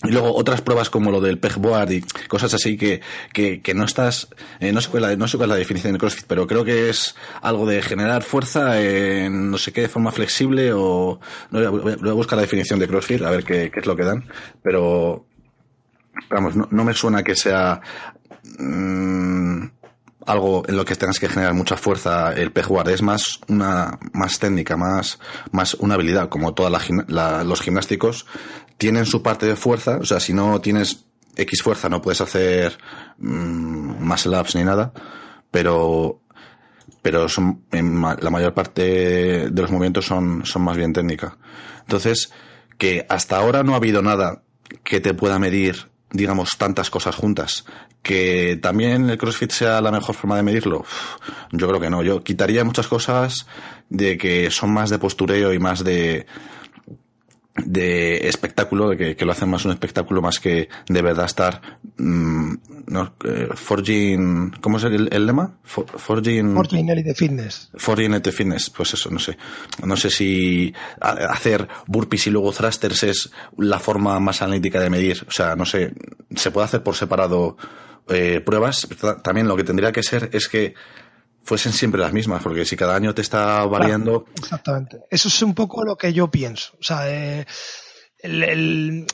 [0.05, 3.01] Y luego otras pruebas como lo del pegboard y cosas así que,
[3.33, 4.29] que, que no estás,
[4.61, 6.65] eh, no, sé cuál la, no sé cuál es la definición de CrossFit, pero creo
[6.65, 11.19] que es algo de generar fuerza en no sé qué de forma flexible o,
[11.51, 14.05] no, voy, a, buscar la definición de CrossFit a ver qué, qué es lo que
[14.05, 14.31] dan,
[14.63, 15.27] pero
[16.31, 17.81] vamos, no, me suena que sea
[18.57, 19.65] mmm,
[20.27, 24.39] algo en lo que tengas que generar mucha fuerza el pegboard, es más una, más
[24.39, 25.19] técnica, más,
[25.51, 26.71] más una habilidad, como todos
[27.09, 28.27] los gimnásticos
[28.79, 31.05] tienen su parte de fuerza, o sea, si no tienes
[31.37, 32.79] X fuerza no puedes hacer
[33.19, 34.93] mm, más laps ni nada,
[35.51, 36.23] pero
[37.03, 41.39] pero son, la mayor parte de los movimientos son, son más bien técnica.
[41.81, 42.33] Entonces,
[42.77, 44.43] que hasta ahora no ha habido nada
[44.85, 47.65] que te pueda medir, digamos, tantas cosas juntas.
[48.03, 50.85] Que también el CrossFit sea la mejor forma de medirlo,
[51.53, 52.03] yo creo que no.
[52.03, 53.47] Yo quitaría muchas cosas
[53.89, 56.27] de que son más de postureo y más de,
[57.65, 61.61] de espectáculo, de que, lo hacen más un espectáculo más que de verdad estar
[61.97, 62.55] mm,
[62.87, 65.59] no, eh, forging, ¿cómo es el, lema?
[65.65, 67.71] forging, forging Elite Fitness.
[67.75, 69.37] Forging Elite Fitness, pues eso, no sé.
[69.85, 75.25] No sé si hacer burpees y luego thrusters es la forma más analítica de medir.
[75.29, 75.93] O sea, no sé,
[76.35, 77.57] se puede hacer por separado
[78.09, 78.89] eh, pruebas.
[79.23, 80.75] También lo que tendría que ser es que
[81.49, 84.27] fuesen siempre las mismas, porque si cada año te está variando.
[84.37, 85.01] exactamente.
[85.11, 86.75] Eso es un poco lo que yo pienso.
[86.79, 87.47] O sea, eh,
[88.19, 89.07] el,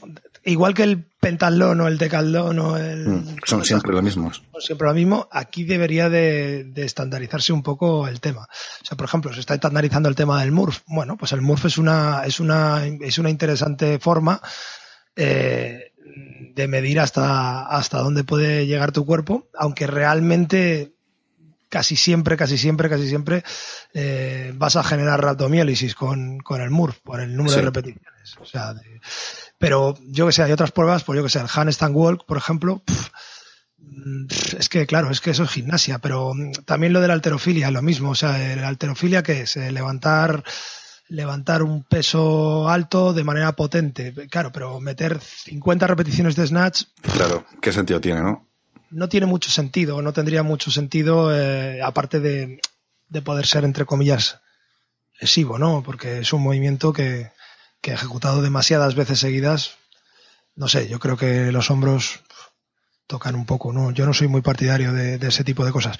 [0.42, 3.06] igual que el pentalón o el decaldón o el.
[3.06, 4.42] Mm, son siempre los mismos.
[4.50, 5.28] Son siempre lo mismo.
[5.30, 8.48] Aquí debería de, estandarizarse un poco el tema.
[8.82, 10.80] O sea, por ejemplo, se está estandarizando el tema del MURF.
[10.88, 14.42] Bueno, pues el MURF es una, es una, es una interesante forma.
[15.14, 15.92] Eh,
[16.54, 20.93] de medir hasta, hasta dónde puede llegar tu cuerpo, aunque realmente
[21.74, 23.42] casi siempre, casi siempre, casi siempre
[23.94, 28.36] eh, vas a generar ratomiélisis con, con el MURF por el número de repeticiones.
[28.40, 28.76] O sea,
[29.58, 32.36] pero yo que sé, hay otras pruebas, pues yo que sé, el handstand walk, por
[32.36, 32.84] ejemplo,
[34.56, 36.32] es que claro, es que eso es gimnasia, pero
[36.64, 40.44] también lo de la alterofilia, lo mismo, o sea, la alterofilia que es eh, levantar
[41.08, 46.84] levantar un peso alto de manera potente, claro, pero meter 50 repeticiones de snatch.
[47.02, 48.53] Claro, ¿qué sentido tiene, no?
[48.94, 52.60] No tiene mucho sentido, no tendría mucho sentido, eh, aparte de,
[53.08, 54.40] de, poder ser, entre comillas,
[55.20, 55.82] lesivo, ¿no?
[55.82, 57.32] Porque es un movimiento que,
[57.80, 59.76] que ejecutado demasiadas veces seguidas,
[60.54, 62.20] no sé, yo creo que los hombros
[63.06, 63.90] tocan un poco, ¿no?
[63.90, 65.98] Yo no soy muy partidario de, ese tipo de cosas.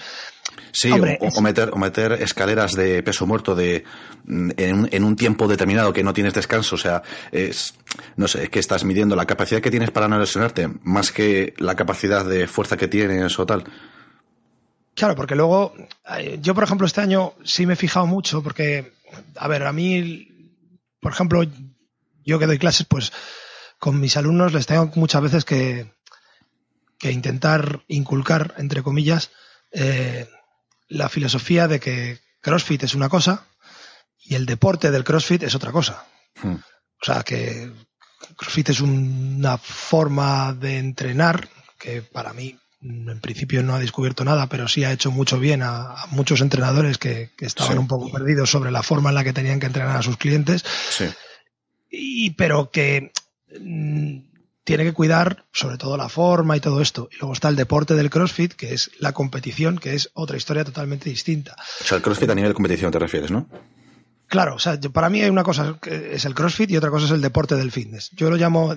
[0.73, 3.85] Sí, o, meter, o meter escaleras de peso muerto de
[4.25, 6.75] mm, en un, tiempo determinado que no tienes descanso.
[6.75, 7.75] O sea, es,
[8.17, 11.55] no sé, es que estás midiendo la capacidad que tienes para no lesionarte, más que
[11.59, 13.64] la capacidad de fuerza que tienes o tal.
[14.95, 15.75] Claro, porque luego,
[16.17, 18.93] eh, yo por ejemplo este año sí me he fijado mucho, porque,
[19.37, 20.29] a ver, a mí,
[21.01, 21.43] por ejemplo,
[22.25, 23.12] yo que doy clases, pues
[23.79, 25.94] con mis alumnos les tengo muchas veces que,
[27.05, 29.31] que intentar inculcar, entre comillas,
[29.73, 30.27] eh,
[30.88, 33.47] la filosofía de que CrossFit es una cosa
[34.21, 36.07] y el deporte del CrossFit es otra cosa.
[36.43, 36.55] Hmm.
[36.55, 37.71] O sea, que
[38.38, 41.47] CrossFit es una forma de entrenar
[41.79, 45.61] que para mí en principio no ha descubierto nada, pero sí ha hecho mucho bien
[45.62, 49.61] a, muchos entrenadores que, estaban un poco perdidos sobre la forma en la que tenían
[49.61, 50.64] que entrenar a sus clientes.
[50.88, 51.05] Sí.
[51.90, 53.12] Y, pero que
[53.61, 54.34] mm,
[54.64, 57.09] tiene que cuidar sobre todo la forma y todo esto.
[57.12, 60.64] Y luego está el deporte del CrossFit, que es la competición, que es otra historia
[60.64, 61.55] totalmente distinta.
[61.83, 63.48] O sea, el CrossFit a nivel de competición te refieres, ¿no?
[64.27, 67.05] Claro, o sea, para mí hay una cosa que es el CrossFit y otra cosa
[67.05, 68.11] es el deporte del fitness.
[68.12, 68.77] Yo lo llamo,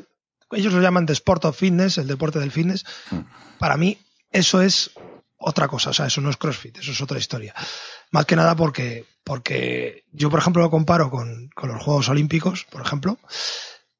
[0.51, 2.85] ellos lo llaman de Sport of Fitness, el deporte del fitness.
[3.09, 3.21] Hmm.
[3.57, 3.97] Para mí
[4.31, 4.91] eso es
[5.37, 7.55] otra cosa, o sea, eso no es CrossFit, eso es otra historia.
[8.11, 12.65] Más que nada porque, porque yo, por ejemplo, lo comparo con, con los Juegos Olímpicos,
[12.69, 13.17] por ejemplo,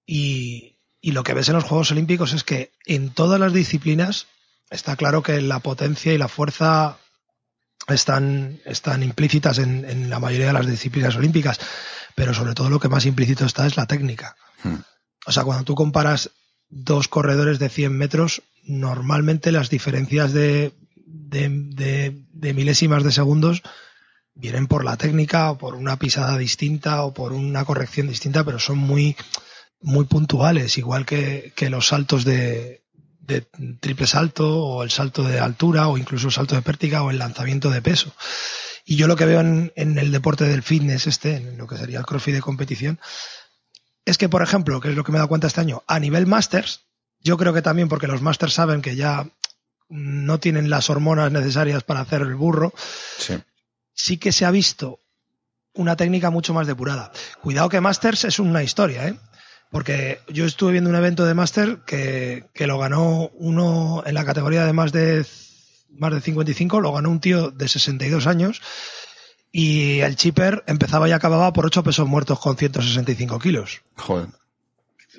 [0.06, 0.77] y,
[1.08, 4.28] Y lo que ves en los Juegos Olímpicos es que en todas las disciplinas
[4.70, 6.98] está claro que la potencia y la fuerza
[7.88, 11.62] están, están implícitas en, en la mayoría de las disciplinas olímpicas,
[12.14, 14.36] pero sobre todo lo que más implícito está es la técnica.
[14.64, 14.80] Hmm.
[15.26, 16.32] O sea, cuando tú comparas
[16.68, 20.74] dos corredores de 100 metros, normalmente las diferencias de,
[21.06, 23.62] de, de- de milésimas de segundos
[24.34, 28.60] vienen por la técnica o por una pisada distinta o por una corrección distinta, pero
[28.60, 29.16] son muy,
[29.82, 32.84] muy puntuales, igual que, que los saltos de,
[33.20, 33.42] de
[33.80, 37.20] triple salto o el salto de altura o incluso el salto de pértiga o el
[37.20, 38.14] lanzamiento de peso.
[38.86, 41.78] Y yo lo que veo en, en el deporte del fitness este, en lo que
[41.78, 43.00] sería el crossfit de competición,
[44.06, 46.00] es que, por ejemplo, que es lo que me he dado cuenta este año, a
[46.00, 46.86] nivel masters,
[47.20, 49.30] yo creo que también porque los masters saben que ya
[49.90, 52.74] no tienen las hormonas necesarias para hacer el burro,
[53.18, 53.36] Sí.
[53.94, 55.00] sí que se ha visto
[55.74, 57.12] una técnica mucho más depurada.
[57.42, 59.20] Cuidado que Masters es una historia, ¿eh?
[59.72, 64.26] Porque yo estuve viendo un evento de Master que, que lo ganó uno en la
[64.26, 65.26] categoría de más de
[65.90, 68.62] más de 55, lo ganó un tío de 62 años
[69.52, 73.82] y el chipper empezaba y acababa por 8 pesos muertos con 165 kilos.
[73.96, 74.28] Joder.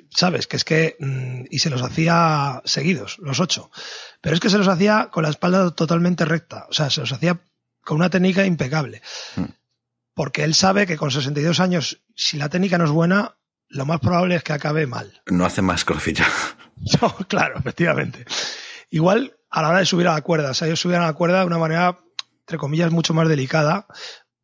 [0.09, 0.47] ¿sabes?
[0.47, 0.95] Que es que.
[0.99, 3.71] mm, y se los hacía seguidos, los ocho.
[4.21, 6.67] Pero es que se los hacía con la espalda totalmente recta.
[6.69, 7.39] O sea, se los hacía
[7.81, 9.01] con una técnica impecable.
[9.35, 9.45] Mm.
[10.13, 13.35] Porque él sabe que con 62 años, si la técnica no es buena,
[13.69, 15.21] lo más probable es que acabe mal.
[15.27, 16.19] No hace más crossfit.
[17.01, 18.23] No, claro, efectivamente.
[18.89, 20.51] Igual a la hora de subir a la cuerda.
[20.51, 21.99] O sea, ellos subían a la cuerda de una manera,
[22.39, 23.85] entre comillas, mucho más delicada.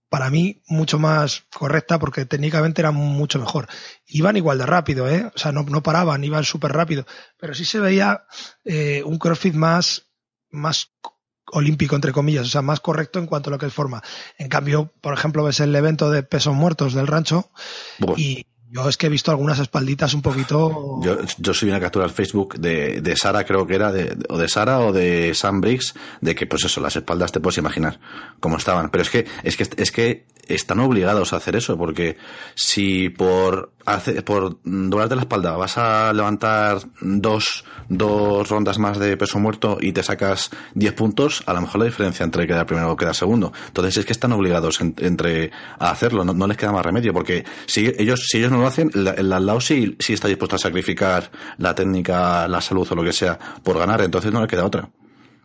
[0.10, 3.70] Para mí, mucho más correcta porque técnicamente era mucho mejor.
[4.06, 5.32] Iban igual de rápido, ¿eh?
[5.34, 7.06] O sea, no, no paraban, iban súper rápido.
[7.40, 8.26] Pero sí se veía
[8.66, 10.08] eh, un crossfit más,
[10.50, 10.92] más
[11.52, 14.04] olímpico, entre comillas, o sea, más correcto en cuanto a lo que es forma.
[14.38, 17.52] En cambio, por ejemplo, ves el evento de pesos muertos del rancho
[18.18, 21.00] y yo es que he visto algunas espalditas un poquito...
[21.02, 24.38] Yo, yo subí una captura al Facebook de, de Sara, creo que era, de, o
[24.38, 28.00] de Sara o de Sam Briggs, de que, pues eso, las espaldas te puedes imaginar
[28.40, 28.90] cómo estaban.
[28.90, 32.18] Pero es que, es que, es que están obligados a hacer eso, porque
[32.54, 39.18] si por, hace, por doblarte la espalda vas a levantar dos, dos rondas más de
[39.18, 42.92] peso muerto y te sacas 10 puntos, a lo mejor la diferencia entre quedar primero
[42.92, 43.54] o quedar segundo.
[43.68, 45.50] Entonces es que están obligados en- entre
[45.80, 48.68] a hacerlo, no, no les queda más remedio, porque si ellos, si ellos no lo
[48.68, 52.88] hacen, el, el al lado sí, sí está dispuesto a sacrificar la técnica, la salud
[52.90, 54.90] o lo que sea por ganar, entonces no le queda otra.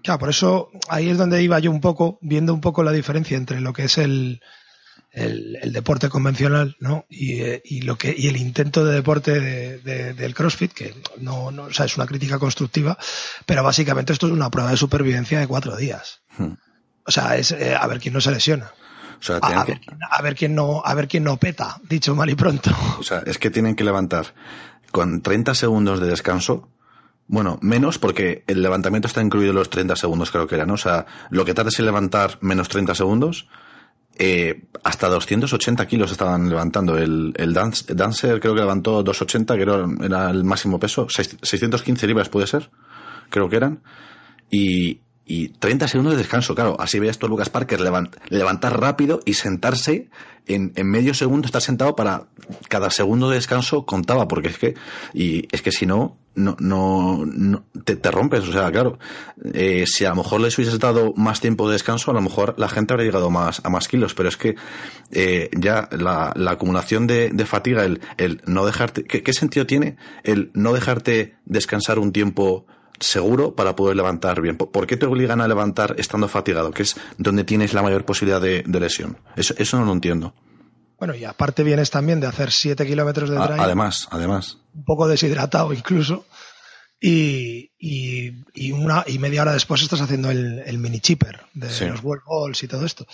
[0.03, 3.37] Claro, por eso ahí es donde iba yo un poco, viendo un poco la diferencia
[3.37, 4.40] entre lo que es el,
[5.12, 7.05] el, el deporte convencional, ¿no?
[7.11, 10.94] Y, eh, y lo que y el intento de deporte de- de- del CrossFit, que
[11.18, 12.96] no, no, o sea, es una crítica constructiva,
[13.44, 16.20] pero básicamente esto es una prueba de supervivencia de cuatro días.
[16.38, 16.53] Hmm.
[17.07, 18.73] O sea, es eh, a ver quién no se lesiona,
[19.20, 19.80] O sea, a, que- ver,
[20.11, 22.70] a ver quién no, a ver quién no peta, dicho mal y pronto.
[22.98, 24.35] O sea, es que tienen que levantar
[24.90, 26.68] con 30 segundos de descanso.
[27.28, 30.74] Bueno, menos porque el levantamiento está incluido en los 30 segundos, creo que era, ¿no?
[30.74, 33.46] O sea, lo que tardes en levantar menos 30 segundos,
[34.18, 36.98] eh, hasta 280 kilos estaban levantando.
[36.98, 41.06] El, el dance- Dancer creo que levantó 280, que era, era el máximo peso.
[41.09, 42.68] Seis- 615 libras puede ser,
[43.28, 43.80] creo que eran.
[44.50, 46.76] Y, y 30 segundos de descanso, claro.
[46.80, 50.08] Así veías tú a Lucas Parker levant- levantar rápido y sentarse
[50.46, 52.24] en, en medio segundo, estar sentado para
[52.68, 54.74] cada segundo de descanso contaba, porque es que,
[55.14, 58.48] y es que si no, no, no, no- te, te rompes.
[58.48, 58.98] O sea, claro,
[59.54, 62.54] eh, si a lo mejor les hubieses dado más tiempo de descanso, a lo mejor
[62.58, 64.56] la gente habría llegado más, a más kilos, pero es que
[65.12, 69.64] eh, ya la, la acumulación de, de fatiga, el, el no dejarte, ¿qué, ¿qué sentido
[69.66, 72.66] tiene el no dejarte descansar un tiempo
[73.00, 74.56] seguro para poder levantar bien.
[74.56, 76.70] ¿Por qué te obligan a levantar estando fatigado?
[76.70, 79.18] Que es donde tienes la mayor posibilidad de, de lesión.
[79.36, 80.34] Eso, eso no lo entiendo.
[80.98, 83.58] Bueno, y aparte vienes también de hacer siete kilómetros de drive.
[83.58, 84.58] además, además.
[84.74, 86.26] un poco deshidratado incluso.
[87.00, 91.70] Y, y, y una y media hora después estás haciendo el, el mini chipper de
[91.70, 91.86] Sí.
[91.86, 93.06] los wall balls y todo esto.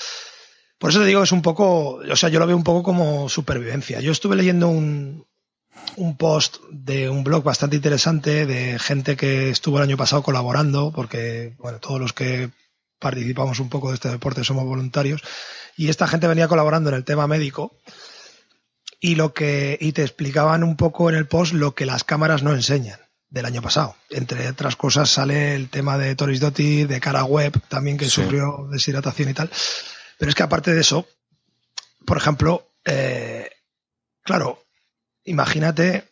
[0.79, 3.29] Por eso te digo, es un poco, o sea, yo lo veo un poco como
[3.29, 4.01] supervivencia.
[4.01, 5.25] Yo estuve leyendo un,
[5.97, 10.93] un post de un blog bastante interesante de gente que estuvo el año pasado colaborando,
[10.93, 12.51] porque, bueno, todos los que
[12.99, 15.23] participamos un poco de este deporte somos voluntarios,
[15.77, 17.77] y esta gente venía colaborando en el tema médico
[19.01, 22.43] y lo que y te explicaban un poco en el post lo que las cámaras
[22.43, 22.99] no enseñan
[23.29, 23.97] del año pasado.
[24.09, 28.23] Entre otras cosas sale el tema de Toris Dotti, de cara web, también que Sí.
[28.23, 29.51] sufrió deshidratación y tal.
[30.19, 31.07] Pero es que aparte de eso,
[32.07, 33.51] por ejemplo, eh,
[34.23, 34.63] claro,
[35.27, 36.05] imagínate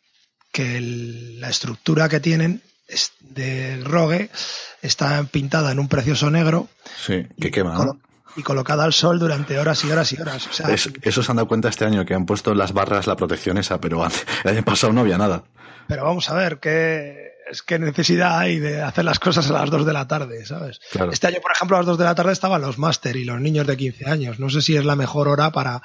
[0.53, 4.31] que el- la estructura que tienen es del rogue
[4.83, 6.69] está pintada en un precioso negro
[7.05, 7.97] Sí, que y, quema,
[8.37, 10.47] y colocada al sol durante horas y horas y horas.
[10.47, 13.07] O sea, Es- eso se han dado cuenta este año, que han puesto las barras
[13.07, 15.45] la protección esa, pero antes- el año pasado no había nada.
[15.89, 19.71] Pero vamos a ver, ¿qué, es que necesidad hay de hacer las cosas a las
[19.71, 20.81] 2 de la tarde, ¿sabes?
[21.13, 23.41] Este año, por ejemplo, a las 2 de la tarde estaban los máster y los
[23.41, 24.39] niños de 15 años.
[24.39, 25.83] No sé si es la mejor hora para,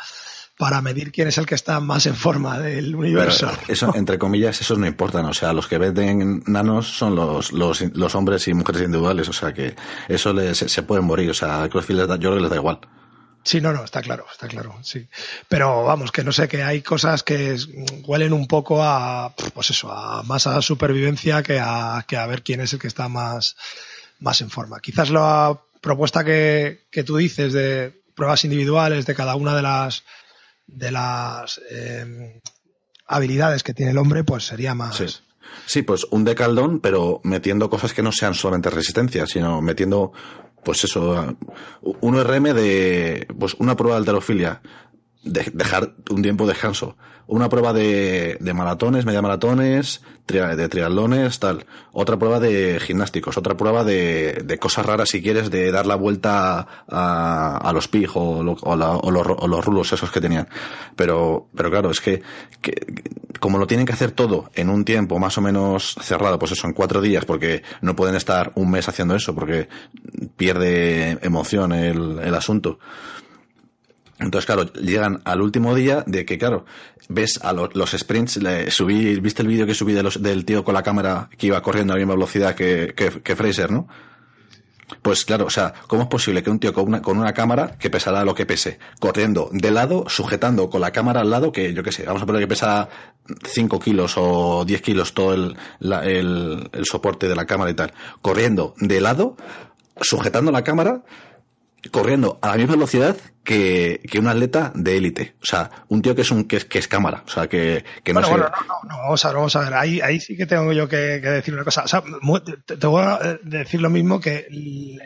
[0.59, 3.49] para medir quién es el que está más en forma del universo.
[3.69, 5.23] eso, entre comillas, esos no importan.
[5.23, 9.29] O sea, los que venden nanos son los, los, los hombres y mujeres individuales.
[9.29, 9.73] O sea, que
[10.09, 11.29] eso les, se pueden morir.
[11.29, 12.79] O sea, yo creo que les da igual.
[13.41, 15.07] Sí, no, no, está claro, está claro, sí.
[15.47, 17.55] Pero vamos, que no sé, que hay cosas que
[18.05, 22.43] huelen un poco a, pues eso, a más a supervivencia que a, que a ver
[22.43, 23.55] quién es el que está más,
[24.19, 24.81] más en forma.
[24.81, 30.03] Quizás la propuesta que, que tú dices de pruebas individuales de cada una de las,
[30.71, 32.41] de las eh,
[33.07, 35.01] habilidades que tiene el hombre, pues sería más.
[35.65, 35.81] Sí.
[35.81, 40.11] pues un decaldón, pero metiendo cosas que no sean solamente resistencia, sino metiendo
[40.63, 41.35] pues eso,
[41.81, 44.61] un RM de, pues una prueba de alterofilia,
[45.23, 46.95] de, dejar un tiempo de descanso,
[47.27, 53.57] una prueba de, de maratones, media maratones, de triatlones, tal, otra prueba de gimnásticos, otra
[53.57, 58.09] prueba de, de cosas raras si quieres, de dar la vuelta a, a los pig
[58.15, 60.47] o, o, la, o, los, o, los, rulos esos que tenían.
[60.95, 62.21] Pero, pero claro, es que,
[62.61, 62.73] que,
[63.39, 66.67] como lo tienen que hacer todo en un tiempo más o menos cerrado, pues eso,
[66.67, 69.67] en cuatro días, porque no pueden estar un mes haciendo eso, porque
[70.37, 72.79] pierde emoción el, el asunto.
[74.19, 76.65] Entonces, claro, llegan al último día de que, claro,
[77.07, 80.63] ves a los sprints, le subí, viste el vídeo que subí de los, del tío
[80.63, 83.87] con la cámara que iba corriendo a la misma velocidad que, que, que Fraser, ¿no?
[85.01, 87.77] Pues claro, o sea, ¿cómo es posible que un tío con una, con una cámara
[87.77, 91.73] que pesará lo que pese, corriendo de lado, sujetando con la cámara al lado, que
[91.73, 92.89] yo qué sé, vamos a poner que pesa
[93.45, 97.93] 5 kilos o 10 kilos todo el, el, el soporte de la cámara y tal,
[98.21, 99.37] corriendo de lado,
[100.01, 101.03] sujetando la cámara,
[101.91, 105.35] corriendo a la misma velocidad que, que un atleta de élite.
[105.41, 107.23] O sea, un tío que es un que es, que es cámara.
[107.25, 109.61] O sea, que, que no bueno, Bueno, no, no, no, vamos a ver, vamos a
[109.61, 109.73] ver.
[109.73, 111.83] Ahí, ahí sí que tengo yo que, que decir una cosa.
[111.83, 112.03] O sea,
[112.65, 115.01] te, te, voy a decir lo mismo que el,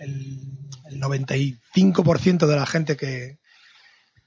[0.89, 3.39] el 95% de la gente que,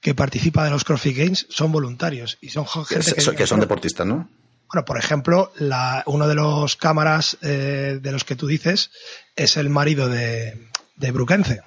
[0.01, 4.29] que participa de los CrossFit Games son voluntarios y son gente que son deportistas, ¿no?
[4.73, 8.91] Bueno, por ejemplo, la, uno de los cámaras eh, de los que tú dices
[9.37, 11.61] es el marido de, de Bruquense.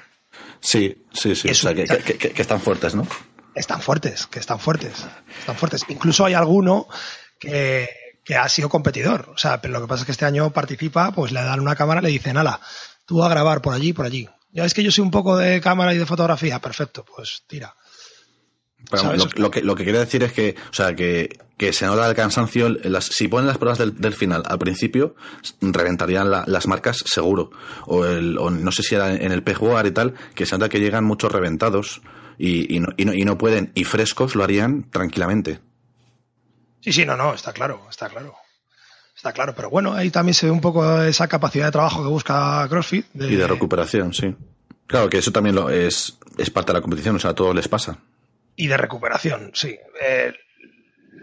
[0.59, 1.49] Sí, sí, sí.
[1.49, 3.07] O sea, que, que, que, que, están fuertes, ¿no?
[3.55, 5.05] Están fuertes, que están fuertes.
[5.39, 5.85] Están fuertes.
[5.89, 6.87] Incluso hay alguno
[7.39, 7.89] que,
[8.23, 9.31] que ha sido competidor.
[9.33, 11.75] O sea, pero lo que pasa es que este año participa, pues le dan una
[11.75, 12.59] cámara y le dicen, ala,
[13.05, 14.27] tú a grabar por allí, por allí.
[14.51, 16.59] Ya es que yo soy un poco de cámara y de fotografía.
[16.59, 17.75] Perfecto, pues tira.
[18.89, 21.85] Pero lo, lo, que, lo que quería decir es que, o sea, que, que se
[21.85, 22.69] nota el cansancio.
[22.69, 25.15] Las, si ponen las pruebas del, del final al principio,
[25.61, 27.51] reventarían la, las marcas seguro.
[27.85, 30.69] O, el, o no sé si era en el PGWAR y tal, que se nota
[30.69, 32.01] que llegan muchos reventados
[32.37, 35.59] y, y, no, y, no, y no pueden, y frescos lo harían tranquilamente.
[36.81, 38.33] Sí, sí, no, no, está claro, está claro.
[39.15, 42.09] Está claro, pero bueno, ahí también se ve un poco esa capacidad de trabajo que
[42.09, 43.05] busca CrossFit.
[43.13, 43.29] De...
[43.29, 44.33] Y de recuperación, sí.
[44.87, 47.53] Claro, que eso también lo es, es parte de la competición, o sea, a todos
[47.53, 47.99] les pasa
[48.59, 49.79] y de recuperación, sí.
[50.01, 50.33] Eh,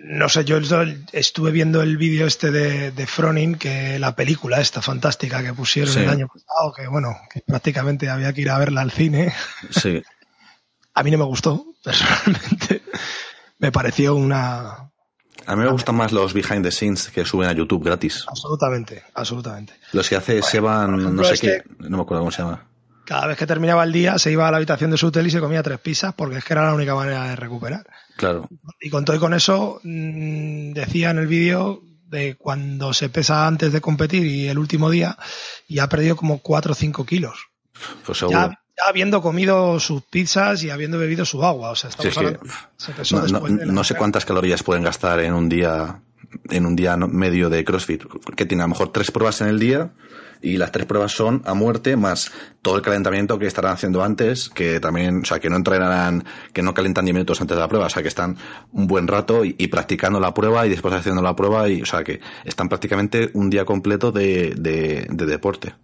[0.04, 0.58] no sé, yo
[1.12, 5.92] estuve viendo el vídeo este de, de, Fronin, que la película esta fantástica que pusieron
[5.92, 6.00] sí.
[6.00, 9.34] el año pasado, que bueno, que prácticamente había que ir a verla al cine.
[9.70, 10.02] Sí.
[10.94, 12.82] a mí no me gustó, personalmente.
[13.58, 14.90] me pareció una...
[15.44, 18.24] A mí me gustan más los behind the scenes que suben a YouTube gratis.
[18.28, 19.74] Absolutamente, absolutamente.
[19.92, 21.62] Los que hace bueno, Seban, no sé este...
[21.62, 22.66] qué, no me acuerdo cómo se llama
[23.06, 25.30] cada vez que terminaba el día se iba a la habitación de su hotel y
[25.30, 27.86] se comía tres pizzas porque es que era la única manera de recuperar.
[28.16, 28.48] Claro.
[28.80, 33.46] Y con todo y con eso mmm, decía en el vídeo de cuando se pesa
[33.46, 35.16] antes de competir y el último día
[35.66, 37.48] y ha perdido como 4 o 5 kilos.
[38.04, 38.38] Pues seguro.
[38.38, 41.70] Ya, ya, habiendo comido sus pizzas y habiendo bebido su agua.
[41.70, 42.38] O sea, estamos sí, que,
[42.76, 46.00] se pesó no, no, de no sé cuántas calorías pueden gastar en un día
[46.50, 48.02] en un día medio de CrossFit,
[48.36, 49.92] que tiene a lo mejor tres pruebas en el día
[50.42, 52.30] y las tres pruebas son a muerte más
[52.62, 56.62] todo el calentamiento que estarán haciendo antes, que también, o sea, que no entrenarán, que
[56.62, 58.36] no calentan 10 minutos antes de la prueba, o sea, que están
[58.72, 62.02] un buen rato y, practicando la prueba y después haciendo la prueba y, o sea,
[62.02, 65.74] que están prácticamente un día completo de, de, de deporte.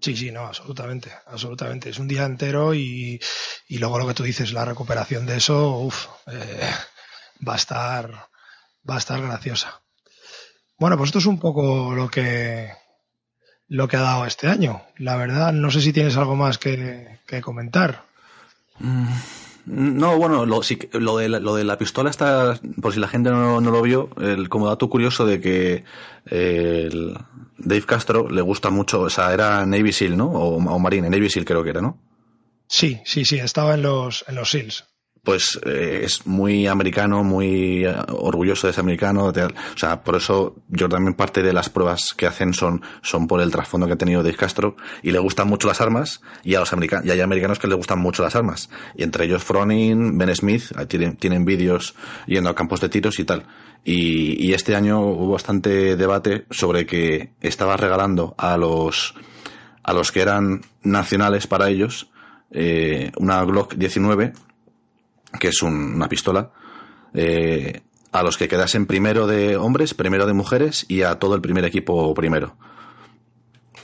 [0.00, 1.90] Sí, sí, no, absolutamente, absolutamente.
[1.90, 3.20] Es un día entero y,
[3.68, 6.70] y luego lo que tú dices, la recuperación de eso, uff, eh,
[7.46, 8.10] va a estar,
[8.88, 9.82] va a estar graciosa.
[10.78, 12.72] Bueno, pues esto es un poco lo que,
[13.70, 14.82] lo que ha dado este año.
[14.98, 18.02] La verdad, no sé si tienes algo más que, que comentar.
[18.80, 19.06] Mm,
[19.66, 23.08] no, bueno, lo, sí, lo, de la, lo de la pistola está, por si la
[23.08, 25.84] gente no, no lo vio, el, como dato curioso de que
[26.26, 27.16] eh, el
[27.58, 30.26] Dave Castro le gusta mucho, o sea, era Navy SEAL, ¿no?
[30.26, 31.96] O, o Marine, Navy SEAL creo que era, ¿no?
[32.66, 34.84] Sí, sí, sí, estaba en los, en los SEALs.
[35.22, 39.26] Pues eh, es muy americano, muy eh, orgulloso de ser americano.
[39.26, 43.40] o sea, por eso yo también parte de las pruebas que hacen son, son por
[43.40, 46.60] el trasfondo que ha tenido Dave Castro y le gustan mucho las armas y a
[46.60, 48.70] los americanos, y hay americanos que le gustan mucho las armas.
[48.96, 51.94] Y entre ellos Froning, Ben Smith, tienen, tienen vídeos
[52.26, 53.44] yendo a campos de tiros y tal.
[53.84, 59.14] Y, y este año hubo bastante debate sobre que estaba regalando a los,
[59.82, 62.10] a los que eran nacionales para ellos,
[62.50, 64.32] eh, una Glock 19
[65.38, 66.50] que es una pistola,
[67.14, 71.40] eh, a los que quedasen primero de hombres, primero de mujeres y a todo el
[71.40, 72.56] primer equipo primero.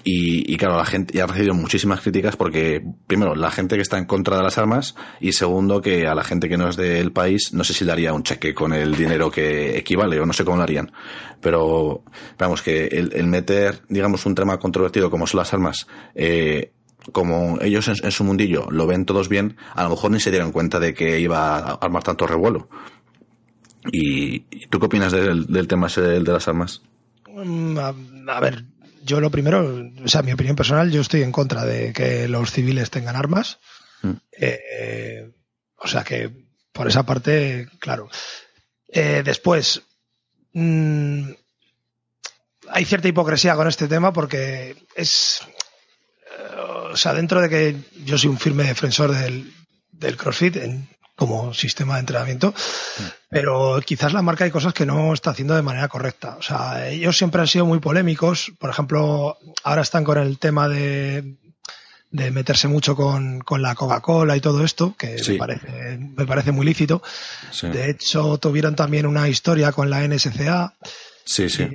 [0.08, 3.98] Y, claro, la gente ya ha recibido muchísimas críticas porque, primero, la gente que está
[3.98, 7.10] en contra de las armas y segundo, que a la gente que no es del
[7.10, 10.32] país no sé si le haría un cheque con el dinero que equivale o no
[10.32, 10.92] sé cómo lo harían.
[11.40, 12.04] Pero,
[12.38, 16.70] vamos, que el, meter, digamos, un tema controvertido como son las armas, eh,
[17.12, 20.52] como ellos en, su mundillo lo ven todos bien, a lo mejor ni se dieron
[20.52, 22.68] cuenta de que iba a armar tanto revuelo.
[23.92, 26.82] ¿Y, tú qué opinas del, tema ese de, las armas?
[27.28, 27.78] Mm,
[28.28, 28.64] a, ver,
[29.04, 32.50] yo lo primero, o sea, mi opinión personal, yo estoy en contra de que los
[32.50, 33.60] civiles tengan armas.
[34.02, 34.12] Mm.
[34.32, 35.30] Eh,
[35.76, 36.30] o sea que,
[36.72, 38.08] por esa parte, claro.
[38.88, 39.82] Eh, después,
[40.52, 41.30] mm,
[42.68, 45.46] hay cierta hipocresía con este tema porque es
[46.92, 49.52] o sea, dentro de que yo soy un firme defensor del,
[50.16, 50.56] CrossFit
[51.14, 52.54] como sistema de entrenamiento,
[53.30, 56.36] pero quizás la marca hay cosas que no está haciendo de manera correcta.
[56.38, 58.52] O sea, ellos siempre han sido muy polémicos.
[58.58, 61.36] Por ejemplo, ahora están con el tema de,
[62.10, 67.02] meterse mucho con, la Coca-Cola y todo esto, que me, parece, me parece muy lícito.
[67.62, 70.74] De hecho, tuvieron también una historia con la NSCA.
[71.24, 71.66] Sí, sí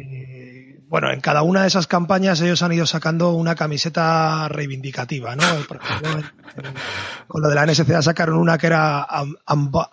[0.92, 5.44] bueno, en cada una de esas campañas ellos han ido sacando una camiseta reivindicativa, ¿no?
[5.66, 6.30] Por ejemplo,
[7.30, 9.08] con lo de la NSCA sacaron una que era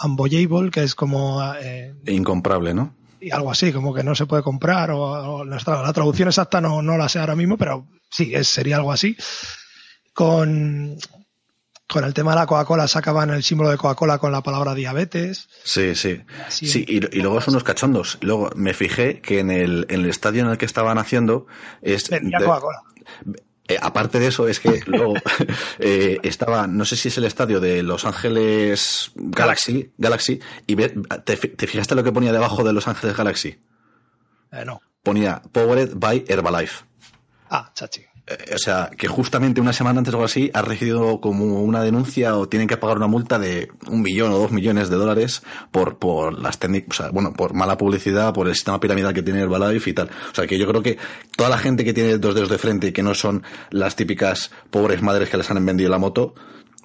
[0.02, 1.40] unboyable, que es como...
[1.62, 2.96] Eh, Incomprable, ¿no?
[3.20, 6.98] Y algo así, como que no se puede comprar, o, la, traducción exacta no, no
[6.98, 9.16] la sé ahora mismo, pero sí, es, sería algo así.
[10.12, 10.96] Con,
[11.88, 15.48] con el tema de la Coca-Cola sacaban el símbolo de Coca-Cola con la palabra diabetes.
[15.64, 16.20] Sí, sí.
[16.48, 18.18] sí, y, luego son unos cachondos.
[18.20, 21.46] Luego me fijé que en el, en el estadio en el que estaban haciendo
[21.80, 22.08] es.
[22.08, 22.82] Coca-Cola.
[23.68, 25.14] Eh, aparte de eso, es que luego
[25.78, 31.36] eh, estaba, no sé si es el estadio de Los Ángeles Galaxy, Galaxy, y te,
[31.36, 33.60] fijaste lo que ponía debajo de Los Ángeles Galaxy?
[34.52, 34.80] Eh, no.
[35.02, 36.84] Ponía Powered by Herbalife.
[37.50, 38.06] Ah, chachi.
[38.28, 41.82] Eh, o sea, que justamente una semana antes o algo así ha recibido como una
[41.82, 45.42] denuncia o tienen que pagar una multa de un millón o dos millones de dólares
[45.70, 49.22] por, por las técnicas, o sea, bueno, por mala publicidad, por el sistema piramidal que
[49.22, 50.10] tiene Herbalife y tal.
[50.30, 50.98] O sea, que yo creo que
[51.36, 54.50] toda la gente que tiene dos dedos de frente y que no son las típicas
[54.70, 56.34] pobres madres que les han vendido la moto,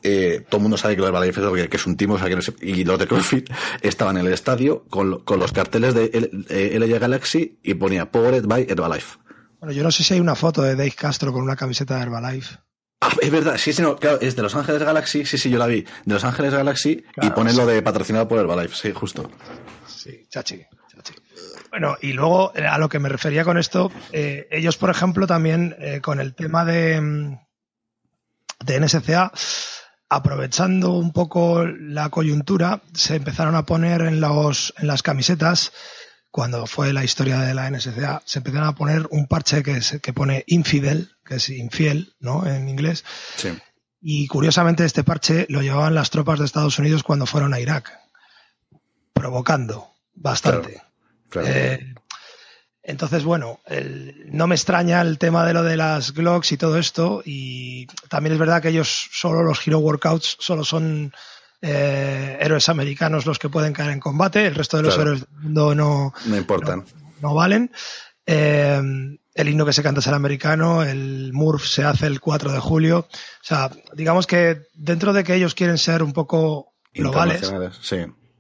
[0.01, 2.35] eh, todo el mundo sabe que lo de que es un timo, o sea, que
[2.35, 3.49] no y los de CrossFit
[3.81, 8.65] estaban en el estadio con, con los carteles de LG Galaxy y ponía Powered by
[8.69, 9.22] Herbalife.
[9.63, 12.01] Bueno, yo no sé si hay una foto de Dave Castro con una camiseta de
[12.01, 12.57] Herbalife.
[12.99, 15.57] Ah, es verdad, sí, sí, no, claro, es de Los Ángeles Galaxy, sí, sí, yo
[15.57, 19.31] la vi, de Los Ángeles Galaxy y pone lo de patrocinado por Herbalife, sí, justo.
[19.87, 21.13] Sí, chachi, chachi.
[21.69, 25.27] Bueno, y luego eh, a lo que me refería con esto, eh, ellos, por ejemplo,
[25.27, 27.39] también eh, con el tema de, mm,
[28.65, 29.31] de NSCA,
[30.09, 35.71] aprovechando un poco la coyuntura, se empezaron a poner en, los, en las camisetas
[36.33, 40.13] cuando fue la historia de la NSCA, se empezaron a poner un parche que, que
[40.13, 42.47] pone infidel, que es infiel, ¿no?
[42.47, 43.05] En inglés.
[43.35, 43.49] Sí.
[44.01, 47.91] Y curiosamente este parche lo llevaban las tropas de Estados Unidos cuando fueron a Irak,
[49.13, 50.81] provocando bastante.
[51.35, 51.93] Eh,
[52.81, 53.59] entonces, bueno,
[54.25, 57.21] no me extraña el tema de lo de las Glocks y todo esto.
[57.23, 61.13] Y también es verdad que ellos solo los Hero Workouts solo son
[61.65, 65.29] eh, héroes americanos los que pueden caer en combate, el resto de los héroes del
[65.43, 66.83] mundo no, no importan.
[67.21, 67.71] No, valen.
[68.25, 68.81] Eh,
[69.33, 72.59] el himno que se canta es el americano, el MURF se hace el 4 de
[72.59, 73.07] julio.
[73.09, 77.49] O sea, digamos que dentro de que ellos quieren ser un poco globales,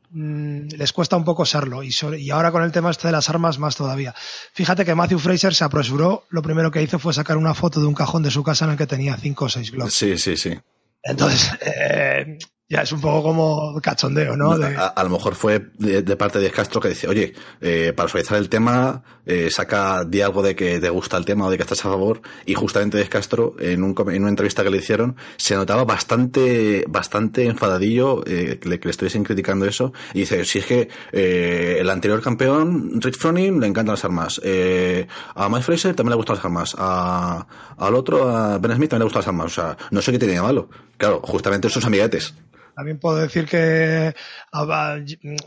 [0.09, 1.81] mm, les cuesta un poco serlo.
[1.81, 4.13] Y, y ahora con el tema este de las armas, más todavía.
[4.53, 7.87] Fíjate que Matthew Fraser se apresuró, lo primero que hizo fue sacar una foto de
[7.87, 9.93] un cajón de su casa en el que tenía 5 o 6 globos.
[9.93, 10.59] Sí, sí, sí.
[11.01, 12.37] Entonces, eh,
[12.69, 14.53] ya es un poco como cachondeo, ¿no?
[14.53, 18.49] A, lo mejor fue de, parte de Castro que dice, oye, eh, para suavizar el
[18.49, 21.85] tema, eh, saca, di algo de que te gusta el tema o de que estás
[21.85, 25.55] a favor, y justamente de Castro, en, un, en una entrevista que le hicieron, se
[25.55, 30.59] notaba bastante, bastante enfadadillo, eh, que, le, que, le, estuviesen criticando eso, y dice, si
[30.59, 35.05] es que eh, el anterior campeón, Rich Froning, le encantan las armas, eh,
[35.35, 37.45] a Mike Fraser también le gustan las armas, a,
[37.77, 40.17] al otro, a Ben Smith también le gustan las armas, o sea, no sé qué
[40.17, 40.69] tenía malo.
[40.97, 42.33] Claro, justamente sus amiguetes.
[42.75, 44.15] También puedo decir que,
[44.51, 44.67] o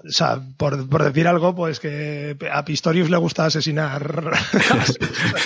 [0.09, 4.33] sea, por, por, decir algo, pues que a Pistorius le gusta asesinar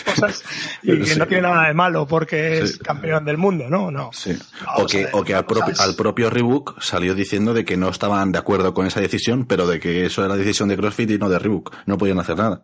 [0.05, 0.43] cosas
[0.83, 3.91] y que no tiene nada de malo porque es campeón del mundo, ¿no?
[3.91, 4.11] No.
[4.13, 4.39] Sí.
[4.77, 8.33] o que, o que al, propio, al propio Reebok salió diciendo de que no estaban
[8.33, 11.29] de acuerdo con esa decisión, pero de que eso era decisión de CrossFit y no
[11.29, 11.75] de Reebok.
[11.87, 12.63] No podían hacer nada.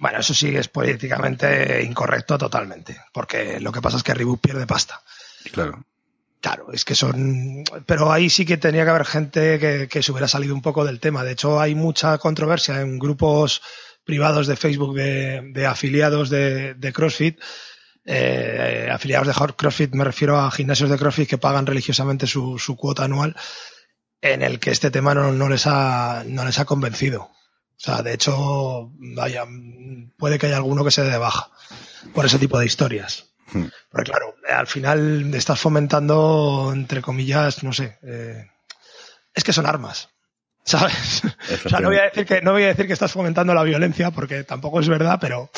[0.00, 4.66] Bueno, eso sí es políticamente incorrecto totalmente, porque lo que pasa es que Reebok pierde
[4.66, 5.00] pasta.
[5.52, 5.84] Claro.
[6.40, 7.64] Claro, es que son.
[7.86, 11.00] Pero ahí sí que tenía que haber gente que, se hubiera salido un poco del
[11.00, 11.24] tema.
[11.24, 13.60] De hecho, hay mucha controversia en grupos
[14.04, 17.40] privados de Facebook de, afiliados de, CrossFit.
[18.04, 23.04] Eh, afiliados de CrossFit, me refiero a gimnasios de CrossFit que pagan religiosamente su, cuota
[23.04, 23.36] anual,
[24.22, 27.22] en el que este tema no, les ha, no les ha convencido.
[27.22, 29.44] O sea, de hecho, vaya,
[30.16, 31.50] puede que haya alguno que se dé de baja
[32.14, 33.27] por ese tipo de historias.
[33.90, 38.46] Porque claro, al final estás fomentando, entre comillas, no sé, eh,
[39.34, 40.08] es que son armas.
[40.68, 41.22] ¿Sabes?
[41.64, 43.62] O sea, no voy a decir que, no voy a decir que estás fomentando la
[43.62, 45.50] violencia, porque tampoco es verdad, pero,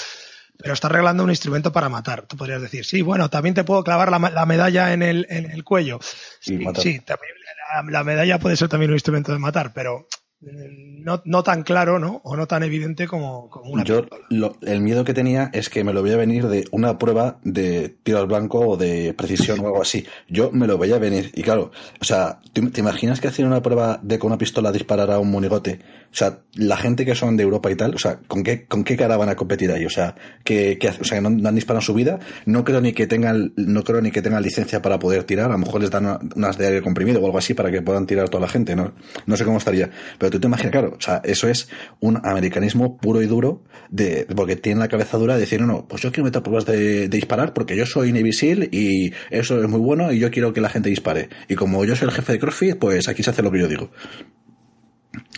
[0.56, 2.26] pero estás arreglando un instrumento para matar.
[2.28, 5.64] Tú podrías decir, sí, bueno, también te puedo clavar la, medalla en el, en el
[5.64, 5.98] cuello.
[6.40, 7.34] Sí, sí también,
[7.88, 10.06] la medalla puede ser también un instrumento de matar, pero
[10.42, 12.22] no, no, tan claro, ¿no?
[12.24, 14.06] O no tan evidente como, como una Yo
[14.62, 17.90] el miedo que tenía es que me lo voy a venir de una prueba de
[18.02, 20.06] tiro al blanco o de precisión o algo así.
[20.28, 21.30] Yo me lo voy a venir.
[21.34, 25.10] Y claro, o sea, ¿te, imaginas que hacen una prueba de con una pistola disparar
[25.10, 25.80] a un monigote?
[26.10, 28.82] O sea, la gente que son de Europa y tal, o sea, ¿con qué, con
[28.82, 29.84] qué cara van a competir ahí?
[29.84, 32.18] O sea, que, o sea, que no, han disparado su vida.
[32.46, 35.50] No creo ni que tengan, no creo ni que tengan licencia para poder tirar.
[35.50, 38.06] A lo mejor les dan unas de aire comprimido o algo así para que puedan
[38.06, 38.94] tirar toda la gente, ¿no?
[39.26, 39.90] No sé cómo estaría.
[40.18, 41.68] Pero tú te imaginas, claro, o sea, eso es
[42.00, 45.88] un americanismo puro y duro de, porque tiene la cabeza dura de decir, no, no,
[45.88, 48.30] pues yo quiero meter pruebas de, disparar porque yo soy Navy
[48.70, 51.28] y eso es muy bueno y yo quiero que la gente dispare.
[51.48, 53.68] Y como yo soy el jefe de CrossFit, pues aquí se hace lo que yo
[53.68, 53.90] digo.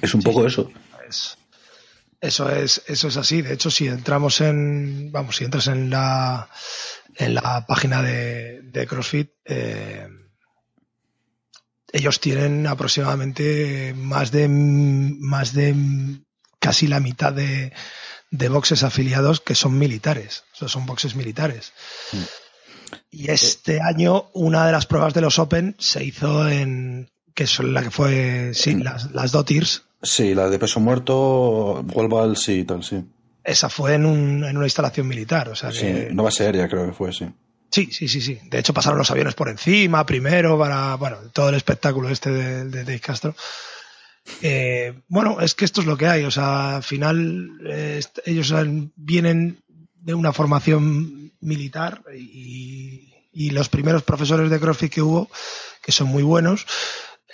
[0.01, 0.71] Es un poco eso.
[2.21, 3.43] eso es, eso es así.
[3.43, 6.49] De hecho, si entramos en, vamos, si entras en la,
[7.17, 10.07] en la página de, de CrossFit, eh,
[11.93, 15.75] ellos tienen aproximadamente más de, más de
[16.59, 17.73] casi la mitad de,
[18.31, 20.45] de boxes afiliados que son militares.
[20.55, 21.73] O sea, son boxes militares.
[22.13, 22.23] Mm.
[23.11, 27.59] Y este año una de las pruebas de los Open se hizo en, que es
[27.61, 28.83] la que fue, sí, mm.
[28.83, 29.85] las, las Dotirs.
[30.03, 31.85] Sí, la de peso muerto,
[32.21, 33.05] al sí y tal, sí.
[33.45, 36.93] Esa fue en, un, en una instalación militar, o sea Sí, Nueva Seria creo que
[36.93, 37.27] fue, sí.
[37.73, 38.39] Sí, sí, sí, sí.
[38.45, 42.65] De hecho, pasaron los aviones por encima primero para, bueno, todo el espectáculo este de,
[42.67, 43.35] de Dave Castro.
[44.41, 46.25] Eh, bueno, es que esto es lo que hay.
[46.25, 48.55] O sea, al final eh, ellos
[48.97, 49.63] vienen
[49.95, 53.09] de una formación militar y,
[53.51, 55.31] los primeros profesores de CrossFit que hubo,
[55.83, 56.67] que son muy buenos,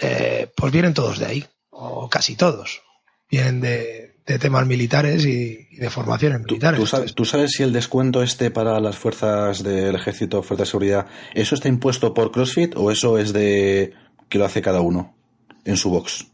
[0.00, 2.82] eh, pues vienen todos de ahí, o casi todos.
[3.30, 7.14] Vienen de, de temas militares y, de formaciones militares.
[7.14, 11.54] ¿Tú, sabes, si el descuento este para las fuerzas del ejército, fuerzas de seguridad, eso
[11.54, 13.94] está impuesto por CrossFit o eso es de
[14.28, 15.16] que lo hace cada uno
[15.64, 16.26] en su box?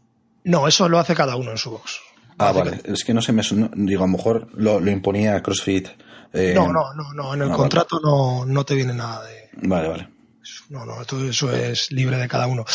[0.43, 2.01] No, eso lo hace cada uno en su box.
[2.37, 2.81] Ah, vale.
[2.83, 3.43] Es que no se me.
[3.75, 5.87] digo, a lo mejor lo, imponía CrossFit.
[6.33, 7.33] Eh, no, no, no, no.
[7.33, 9.49] En el ah, contrato no, no te viene nada de.
[9.53, 10.09] Vale, vale.
[10.69, 12.65] No, no, todo eso es libre de cada uno.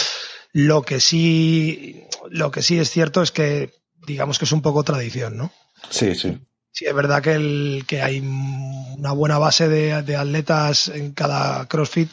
[0.52, 3.79] Lo que sí, lo que sí es cierto es que
[4.10, 5.52] digamos que es un poco tradición, ¿no?
[5.88, 6.38] Sí, sí.
[6.72, 12.10] Sí, es verdad que, el, que hay una buena base de, atletas en cada CrossFit,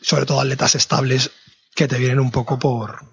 [0.00, 1.30] sobre todo atletas estables,
[1.74, 3.04] que te vienen un poco por...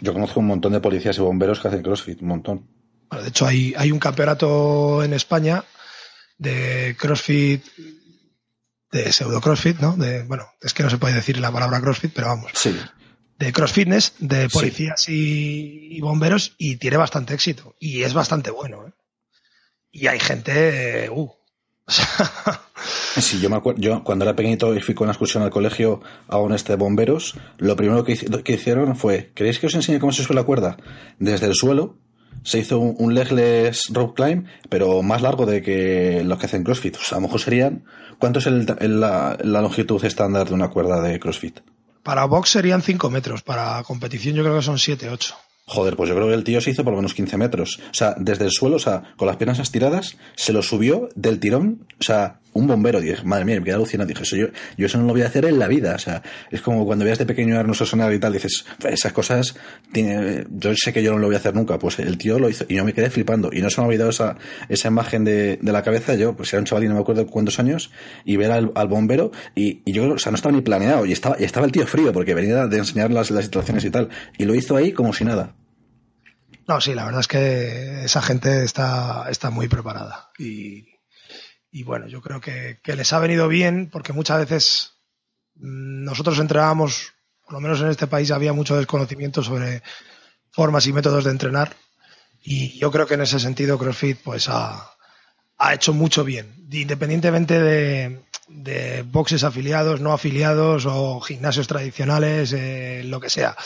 [0.00, 2.66] Yo conozco un montón de policías y bomberos que hacen CrossFit, un montón.
[3.10, 5.64] de hecho, hay, hay un campeonato en España
[6.36, 7.64] de CrossFit,
[8.92, 9.96] de pseudo CrossFit, ¿no?
[9.96, 12.50] De, bueno, es que no se puede decir la palabra CrossFit, pero vamos.
[12.54, 12.76] Sí
[13.40, 17.74] de crossfitness, de policías y, bomberos, y tiene bastante éxito.
[17.80, 18.86] Y es bastante bueno.
[18.86, 18.92] ¿eh?
[19.90, 21.08] Y hay gente.
[21.10, 21.30] Uh,
[23.16, 26.02] sí, yo me acuerdo, yo cuando era pequeñito y fui con una excursión al colegio
[26.28, 30.12] a un este de bomberos, lo primero que, hicieron fue, ¿queréis que os enseñe cómo
[30.12, 30.76] se sube la cuerda?
[31.18, 31.96] Desde el suelo
[32.42, 36.96] se hizo un, legless rope climb, pero más largo de que los que hacen CrossFit.
[36.96, 37.84] O sea, a lo mejor serían,
[38.18, 41.60] ¿cuánto es la, la longitud estándar de una cuerda de CrossFit?
[42.02, 45.34] Para box serían 5 metros, para competición yo creo que son 7, 8.
[45.66, 47.78] Joder, pues yo creo que el tío se hizo por lo menos 15 metros.
[47.90, 51.38] O sea, desde el suelo, o sea, con las piernas estiradas, se lo subió del
[51.38, 53.00] tirón, o sea, un bombero.
[53.00, 54.08] Dije, madre mía, me quedé alucinado.
[54.08, 54.46] Dije, eso yo,
[54.76, 55.94] yo eso no lo voy a hacer en la vida.
[55.94, 59.12] O sea, es como cuando veas de pequeño a Arnold Schwarzenegger y tal, dices, esas
[59.12, 59.54] cosas,
[59.92, 61.78] tiene, yo sé que yo no lo voy a hacer nunca.
[61.78, 63.50] Pues el tío lo hizo y yo me quedé flipando.
[63.52, 64.36] Y no se me ha olvidado esa,
[64.68, 66.14] esa imagen de, de la cabeza.
[66.14, 67.90] Yo, pues era un chaval y no me acuerdo cuántos años,
[68.24, 71.06] y ver al, al bombero, y, y, yo, o sea, no estaba ni planeado.
[71.06, 73.90] Y estaba, y estaba el tío frío, porque venía de enseñar las, las situaciones y
[73.90, 74.08] tal.
[74.38, 75.54] Y lo hizo ahí como si nada.
[76.68, 80.30] No, sí, la verdad es que esa gente está, está muy preparada.
[80.38, 80.84] Y,
[81.70, 84.94] y bueno, yo creo que, que, les ha venido bien porque muchas veces
[85.54, 87.12] mm, nosotros entrenábamos,
[87.44, 89.82] por lo menos en este país había mucho desconocimiento sobre
[90.50, 91.76] formas y métodos de entrenar
[92.42, 94.94] y yo creo que en ese sentido CrossFit pues ha,
[95.58, 103.20] ha hecho mucho bien, independientemente de, boxes afiliados, no afiliados o gimnasios tradicionales, eh, lo
[103.20, 103.56] que sea.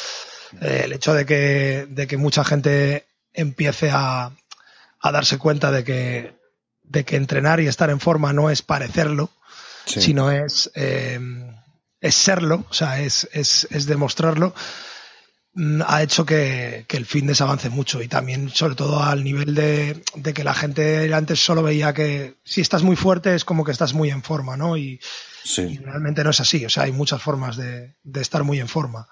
[0.60, 4.32] Eh, el hecho de que, de que mucha gente empiece a,
[5.00, 6.33] a darse cuenta de que
[6.84, 9.30] de que entrenar y estar en forma no es parecerlo,
[9.86, 10.00] sí.
[10.00, 11.18] sino es, eh,
[12.00, 14.54] es serlo, o sea, es, es, es demostrarlo,
[15.54, 19.54] mm, ha hecho que, que, el fitness avance mucho y también sobre todo al nivel
[19.54, 23.64] de, de, que la gente antes solo veía que si estás muy fuerte es como
[23.64, 24.76] que estás muy en forma, ¿no?
[24.76, 25.00] Y,
[25.42, 25.62] sí.
[25.62, 28.68] y realmente no es así, o sea, hay muchas formas de, de estar muy en
[28.68, 29.08] forma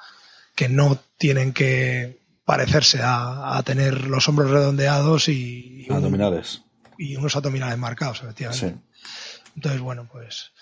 [0.55, 6.61] que no tienen que parecerse a, a tener los hombros redondeados y, y abdominales
[7.03, 8.77] y unos abdominales marcados, efectivamente.
[8.95, 9.51] Sí.
[9.57, 10.53] Entonces, bueno, pues.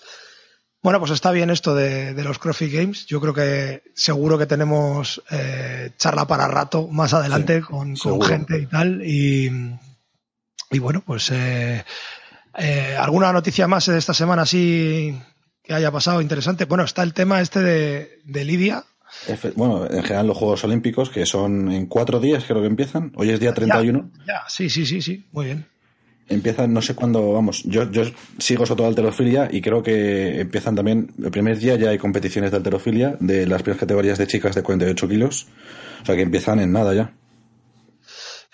[0.81, 3.05] Bueno, pues está bien esto de, de, los CrossFit Games.
[3.05, 8.21] Yo creo que seguro que tenemos eh, charla para rato más adelante sí, con, con,
[8.23, 9.05] gente y tal.
[9.05, 9.51] Y,
[10.71, 11.85] y bueno, pues eh,
[12.57, 15.15] eh, alguna noticia más de esta semana así
[15.63, 16.65] que haya pasado interesante.
[16.65, 18.83] Bueno, está el tema este de, de Lidia,
[19.55, 23.11] bueno, en general los Juegos Olímpicos, que son en cuatro días, creo que empiezan.
[23.17, 24.09] Hoy es día 31.
[24.19, 25.67] Ya, ya, sí, sí, sí, sí, muy bien
[26.33, 28.03] empiezan, no sé cuándo, vamos, yo, yo
[28.37, 32.51] sigo sobre todo alterofilia y creo que empiezan también, el primer día ya hay competiciones
[32.51, 35.47] de alterofilia de las primeras categorías de chicas de 48 kilos,
[36.01, 37.13] o sea que empiezan en nada ya.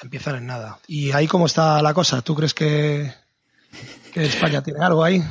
[0.02, 0.80] Empiezan en nada.
[0.88, 2.22] ¿Y ahí cómo está la cosa?
[2.22, 3.12] ¿Tú crees que,
[4.14, 5.24] que España tiene algo ahí?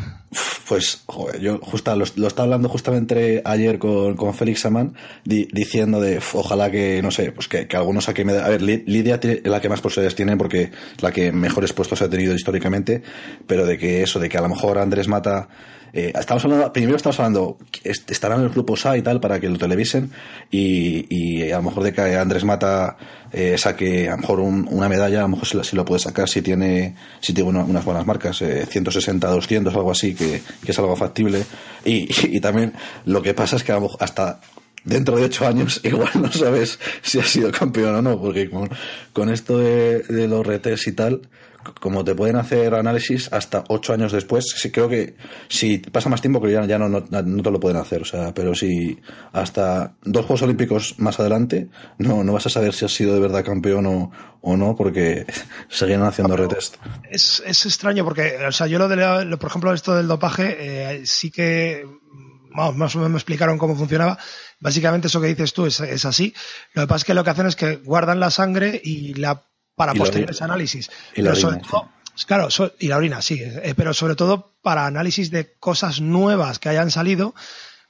[0.68, 4.94] Pues, joder, yo justo lo, lo, estaba hablando justamente ayer con, con Félix Samán,
[5.24, 8.62] di, diciendo de, ojalá que, no sé, pues que, que algunos aquí me A ver,
[8.62, 12.34] Lidia es la que más posibilidades tiene porque es la que mejores puestos ha tenido
[12.34, 13.02] históricamente,
[13.46, 15.48] pero de que eso, de que a lo mejor Andrés Mata
[15.92, 19.48] eh, estamos hablando, primero estamos hablando, estarán en el grupo SA y tal para que
[19.48, 20.10] lo televisen
[20.50, 22.98] y, y a lo mejor de que Andrés Mata
[23.32, 26.00] eh, saque a lo mejor un, una medalla, a lo mejor si, si, lo puede
[26.00, 30.42] sacar si tiene, si tiene una, unas buenas marcas, eh, 160, 200, algo así, que,
[30.64, 31.44] que es algo factible.
[31.84, 32.72] Y, y, también
[33.04, 34.40] lo que pasa es que hasta
[34.84, 38.68] dentro de ocho años igual no sabes si has sido campeón o no, porque con,
[39.12, 41.22] con esto de, de los retes y tal,
[41.80, 45.16] como te pueden hacer análisis hasta ocho años después, sí, creo que
[45.48, 48.02] si pasa más tiempo, que ya, ya no, no, no, te lo pueden hacer.
[48.02, 48.98] O sea, pero si
[49.32, 53.20] hasta dos Juegos Olímpicos más adelante, no, no vas a saber si has sido de
[53.20, 54.10] verdad campeón o,
[54.40, 55.26] o no, porque
[55.68, 56.76] seguían haciendo retest.
[57.10, 60.56] Es, es extraño porque, o sea, yo lo de, lo, por ejemplo, esto del dopaje,
[60.58, 61.84] eh, sí que
[62.56, 64.18] vamos, más o menos me explicaron cómo funcionaba.
[64.58, 66.34] Básicamente eso que dices tú es, es así.
[66.72, 69.42] Lo que pasa es que lo que hacen es que guardan la sangre y la
[69.76, 70.90] para y posteriores análisis.
[71.14, 71.90] Y todo.
[72.26, 76.58] Claro, so, y la orina, sí, eh, pero sobre todo para análisis de cosas nuevas
[76.58, 77.34] que hayan salido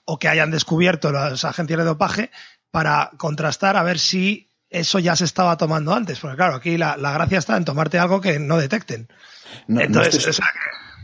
[0.04, 2.30] o que hayan descubierto las agencias de dopaje
[2.72, 6.18] para contrastar a ver si eso ya se estaba tomando antes.
[6.18, 9.08] Porque claro, aquí la, la gracia está en tomarte algo que no detecten.
[9.68, 10.30] No, Entonces, no estoy...
[10.30, 10.46] o sea,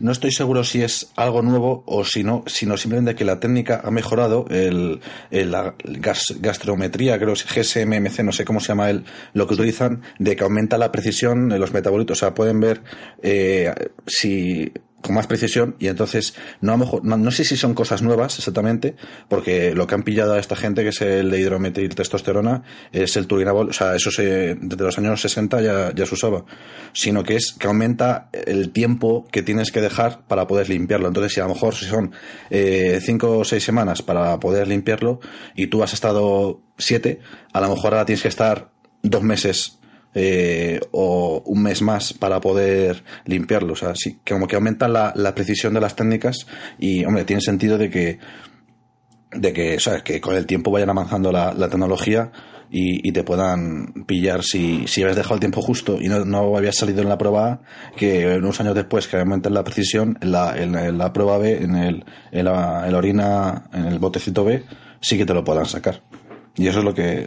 [0.03, 3.81] no estoy seguro si es algo nuevo o si no, sino simplemente que la técnica
[3.85, 5.01] ha mejorado, el,
[5.31, 10.03] el la gas, gastrometría, creo GSMMC, no sé cómo se llama el, lo que utilizan,
[10.19, 12.19] de que aumenta la precisión de los metabolitos.
[12.19, 12.83] O sea, pueden ver
[13.23, 13.73] eh,
[14.07, 14.73] si
[15.03, 18.03] con más precisión y entonces no, a lo mejor, no, no, sé si son cosas
[18.03, 18.97] nuevas exactamente
[19.29, 23.17] porque lo que han pillado a esta gente que es el de hidrometil testosterona es
[23.17, 26.45] el turinabol o sea eso se, desde los años 60 ya, ya se usaba
[26.93, 31.09] sino que es que aumenta el tiempo que tienes que dejar para poder limpiarlo.
[31.09, 32.13] Entonces si a lo mejor si son
[32.51, 35.21] eh, cinco o seis semanas para poder limpiarlo
[35.55, 37.21] y tú has estado siete
[37.53, 38.71] a lo mejor ahora tienes que estar
[39.03, 39.79] dos meses
[40.15, 43.73] eh, o un mes más para poder limpiarlo.
[43.73, 46.47] O sea, sí, como que aumenta la, la precisión de las técnicas
[46.79, 48.19] y, hombre, tiene sentido de que,
[49.33, 50.03] de que, ¿sabes?
[50.03, 52.31] Que con el tiempo vayan avanzando la, la tecnología
[52.71, 56.57] y, y, te puedan pillar si, si habías dejado el tiempo justo y no, no
[56.57, 57.61] habías salido en la prueba A,
[57.97, 61.77] que unos años después que aumentan la precisión, en la, en la prueba B, en,
[61.77, 64.65] el, en, la, en la orina, en el botecito B,
[65.03, 66.01] sí que te lo puedan sacar.
[66.57, 67.27] Y eso es lo que.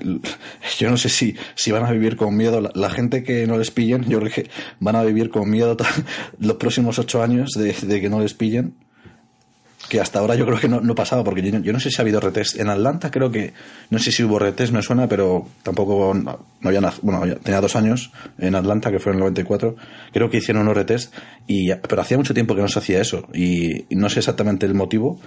[0.78, 2.62] Yo no sé si, si van a vivir con miedo.
[2.74, 4.50] La, gente que no les pillen, yo creo que
[4.80, 5.76] van a vivir con miedo
[6.40, 8.76] los próximos ocho años de, de, que no les pillen.
[9.90, 12.20] que hasta ahora yo creo que no, pasaba, porque yo, no sé si ha habido
[12.20, 12.60] retest.
[12.60, 13.54] En Atlanta creo que,
[13.90, 18.12] no sé si hubo retest, me suena, pero tampoco, no, había, bueno, tenía dos años
[18.38, 19.76] en Atlanta, que fue en el 94,
[20.12, 21.14] creo que hicieron un retest,
[21.48, 24.74] y, pero hacía mucho tiempo que no se hacía eso, y, no sé exactamente el
[24.74, 25.20] motivo.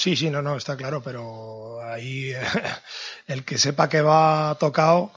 [0.00, 2.32] Sí, sí, no, no, está claro, pero ahí
[3.26, 5.12] el que sepa que va tocado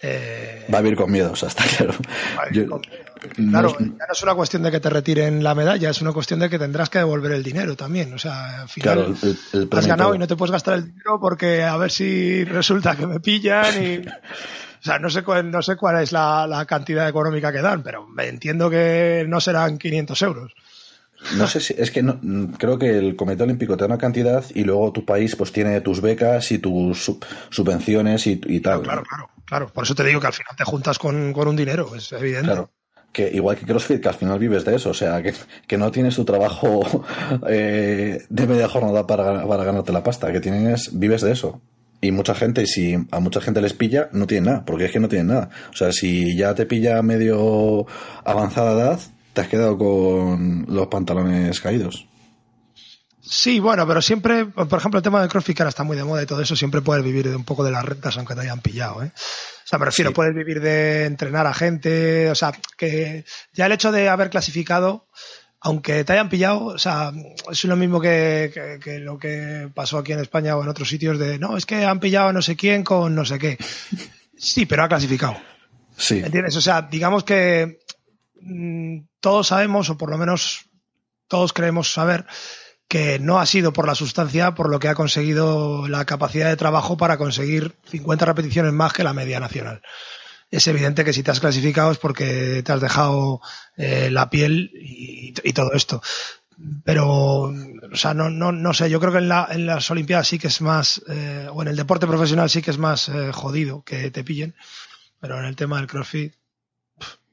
[0.00, 1.92] eh, Va a vivir con miedo, o sea, está claro.
[2.50, 6.40] claro, ya no es una cuestión de que te retiren la medalla, es una cuestión
[6.40, 8.14] de que tendrás que devolver el dinero también.
[8.14, 9.14] O sea, al final
[9.70, 13.06] has ganado y no te puedes gastar el dinero porque a ver si resulta que
[13.06, 14.02] me pillan y.
[14.84, 17.82] O sea, no sé, cuál, no sé cuál es la, la cantidad económica que dan,
[17.82, 20.52] pero entiendo que no serán 500 euros.
[21.36, 22.20] No sé si, es que no,
[22.58, 25.80] creo que el Comité Olímpico te da una cantidad y luego tu país pues tiene
[25.80, 27.10] tus becas y tus
[27.50, 28.82] subvenciones y, tal.
[28.82, 29.72] Claro, claro, claro.
[29.72, 32.46] Por eso te digo que al final te juntas con, un dinero, es evidente.
[32.46, 32.70] Claro.
[33.12, 36.16] Que igual que CrossFit, que al final vives de eso, o sea, que, no tienes
[36.16, 37.04] tu trabajo
[37.48, 41.62] eh, de media jornada para, para ganarte la pasta, que tienes, vives de eso.
[42.04, 45.00] Y mucha gente, si a mucha gente les pilla, no tienen nada, porque es que
[45.00, 45.48] no tienen nada.
[45.72, 47.86] O sea, si ya te pilla medio
[48.24, 49.00] avanzada edad,
[49.34, 52.06] te has quedado con los pantalones caídos.
[53.20, 56.04] Sí, bueno, pero siempre, por ejemplo, el tema del CrossFit que ahora está muy de
[56.04, 58.42] moda y todo eso, siempre puedes vivir de un poco de las rentas aunque te
[58.42, 59.12] hayan pillado, ¿eh?
[59.14, 63.24] O sea, me refiero, puedes vivir de entrenar a gente, o sea, que
[63.54, 65.08] ya el hecho de haber clasificado,
[65.58, 67.12] aunque te hayan pillado, o sea,
[67.50, 71.18] es lo mismo que, que, lo que pasó aquí en España o en otros sitios
[71.18, 73.56] de, no, es que han pillado a no sé quién con no sé qué.
[74.36, 75.36] Sí, pero ha clasificado.
[75.96, 76.18] Sí.
[76.18, 76.56] ¿Entiendes?
[76.56, 77.78] O sea, digamos que
[79.20, 80.66] todos sabemos, o por lo menos
[81.28, 82.26] todos creemos saber,
[82.88, 86.56] que no ha sido por la sustancia por lo que ha conseguido la capacidad de
[86.56, 89.82] trabajo para conseguir 50 repeticiones más que la media nacional.
[90.50, 93.40] Es evidente que si te has clasificado es porque te has dejado
[93.76, 96.02] eh, la piel y, todo esto.
[96.84, 100.46] Pero, o sea, no, no, no sé, yo creo que en las Olimpiadas sí que
[100.46, 104.12] es más, eh, o en el deporte profesional sí que es más eh, jodido que
[104.12, 104.54] te pillen,
[105.18, 106.34] pero en el tema del CrossFit,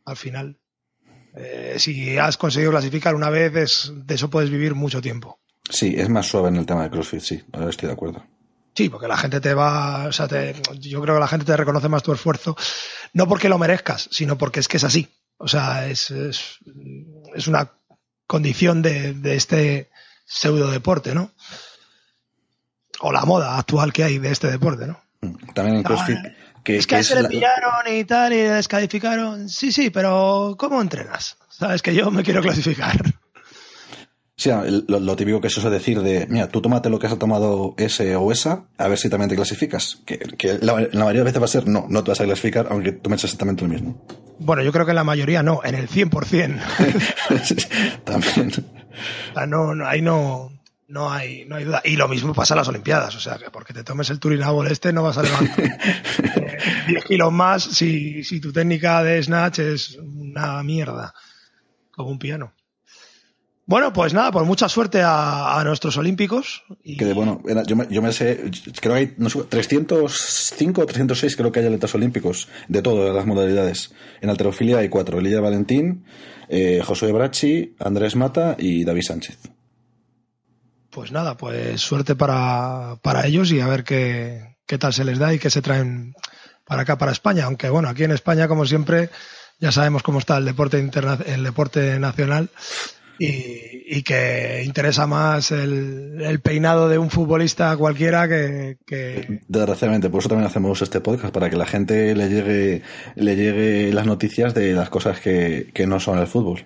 [0.06, 0.58] al final
[1.36, 5.40] eh, si has conseguido clasificar una vez, de eso puedes vivir mucho tiempo.
[5.70, 8.26] Sí, es más suave en el tema de CrossFit, sí, estoy de acuerdo.
[8.76, 11.90] Sí, porque la gente te va, o sea, yo creo que la gente te reconoce
[11.90, 12.56] más tu esfuerzo,
[13.14, 15.10] no porque lo merezcas, sino porque es que es así.
[15.38, 16.60] O sea, es, es,
[17.48, 17.72] una
[18.28, 19.90] condición de, de este
[20.26, 21.32] pseudo deporte, ¿no?
[23.02, 25.02] O la moda actual que hay de este deporte, ¿no?
[25.54, 26.18] También en CrossFit,
[26.66, 29.50] es que, se le pillaron y tal y le descalificaron.
[29.50, 31.38] Sí, sí, pero ¿cómo entrenas?
[31.50, 33.02] Sabes que yo me quiero clasificar.
[34.42, 34.50] Sí,
[34.88, 38.16] lo, típico que eso es decir de, mira, tú tómate lo que has tomado ese
[38.16, 40.02] o esa, a ver si también te clasificas.
[40.04, 40.20] Que,
[40.62, 43.24] la, mayoría de veces va a ser, no, no te vas a clasificar, aunque tomes
[43.24, 44.04] exactamente lo mismo.
[44.40, 46.60] Bueno, yo creo que en la mayoría no, en el 100%.
[48.04, 48.52] también.
[49.48, 50.52] no, no, ahí no,
[50.92, 51.82] no hay, no hay duda.
[51.86, 53.16] Y lo mismo pasa en las Olimpiadas.
[53.16, 55.70] O sea, que porque te tomes el Turinabol este no vas a levantar 10
[56.88, 61.14] eh, kilos más si, si tu técnica de snatch es una mierda.
[61.92, 62.54] Como un piano.
[63.66, 66.64] Bueno, pues nada, pues mucha suerte a, nuestros olímpicos.
[66.84, 66.98] Y...
[66.98, 71.36] Que bueno, yo me, yo me, sé, creo que hay no sé, 305 o 306
[71.38, 73.94] creo que hay atletas olímpicos de todas las modalidades.
[74.20, 76.04] En alterofilia hay cuatro, Elilla Valentín,
[76.50, 79.38] eh, Josué Brachi, Andrés Mata y David Sánchez
[80.92, 85.18] pues nada, pues suerte para, para ellos y a ver qué, qué tal se les
[85.18, 86.14] da y qué se traen
[86.66, 87.46] para acá, para España.
[87.46, 89.10] Aunque bueno, aquí en España, como siempre,
[89.60, 92.50] ya sabemos cómo está el deporte, interna el deporte nacional
[93.20, 100.10] y, y, que interesa más el, el, peinado de un futbolista cualquiera que, que, Desgraciadamente,
[100.10, 102.82] por eso también hacemos este podcast, para que la gente le llegue,
[103.16, 106.66] le llegue las noticias de las cosas que, que no son el fútbol.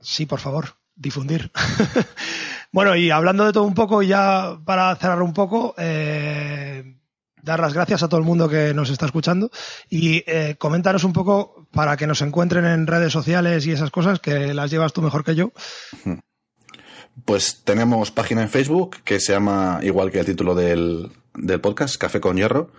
[0.00, 1.50] Sí, por favor, difundir.
[2.72, 7.00] Bueno, y hablando de todo un poco, ya para cerrar un poco, eh,
[7.42, 9.50] dar las gracias a todo el mundo que nos está escuchando
[9.88, 14.20] y eh, coméntanos un poco para que nos encuentren en redes sociales y esas cosas
[14.20, 15.52] que las llevas tú mejor que yo.
[17.24, 21.10] Pues tenemos página en Facebook que se llama igual que el título del,
[21.42, 22.70] del podcast, Café con Hierro.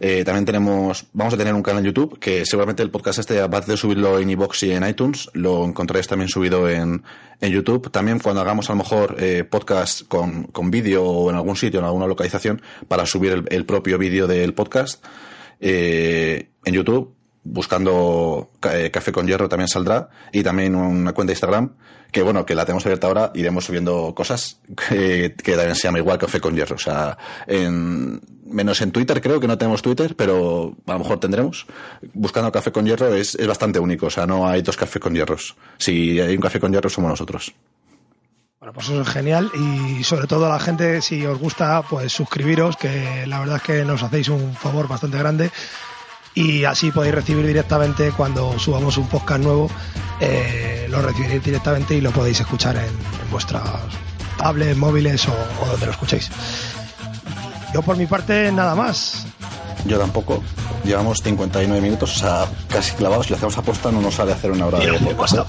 [0.00, 3.40] Eh, también tenemos, vamos a tener un canal en YouTube que seguramente el podcast este,
[3.40, 7.02] aparte de subirlo en iBox y en iTunes, lo encontraréis también subido en,
[7.40, 7.90] en YouTube.
[7.90, 11.80] También cuando hagamos a lo mejor eh, podcast con, con vídeo o en algún sitio,
[11.80, 15.04] en alguna localización, para subir el, propio vídeo del podcast
[15.60, 17.14] eh, en YouTube,
[17.44, 21.72] buscando Café con Hierro también saldrá y también una cuenta de Instagram
[22.12, 26.18] que bueno, que la tenemos abierta ahora, iremos subiendo cosas que, también se llama igual
[26.18, 26.76] Café con Hierro.
[26.76, 27.16] O sea,
[27.46, 31.66] en, menos en Twitter, creo que no tenemos Twitter, pero a lo mejor tendremos.
[32.12, 35.14] Buscando Café con Hierro es, es bastante único, o sea, no hay dos cafés con
[35.14, 35.56] hierros.
[35.78, 37.54] Si hay un café con hierro, somos nosotros.
[38.60, 42.12] Bueno, pues eso es genial y sobre todo a la gente, si os gusta, pues
[42.12, 45.50] suscribiros, que la verdad es que nos hacéis un favor bastante grande
[46.34, 49.70] y así podéis recibir directamente cuando subamos un podcast nuevo,
[50.20, 53.62] eh, lo recibiréis directamente y lo podéis escuchar en, en vuestras
[54.38, 56.30] tablets, móviles o, o donde lo escuchéis.
[57.74, 59.26] Yo por mi parte nada más.
[59.86, 60.42] Yo tampoco.
[60.84, 63.26] Llevamos 59 minutos, o sea, casi clavados.
[63.26, 65.48] Si lo hacemos aposta no nos sale hacer una hora de podcast.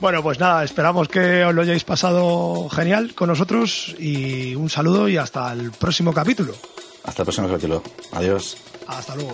[0.00, 5.08] Bueno, pues nada, esperamos que os lo hayáis pasado genial con nosotros y un saludo
[5.08, 6.54] y hasta el próximo capítulo.
[7.04, 7.82] Hasta el próximo capítulo.
[8.12, 8.56] Adiós.
[8.86, 9.32] Hasta luego.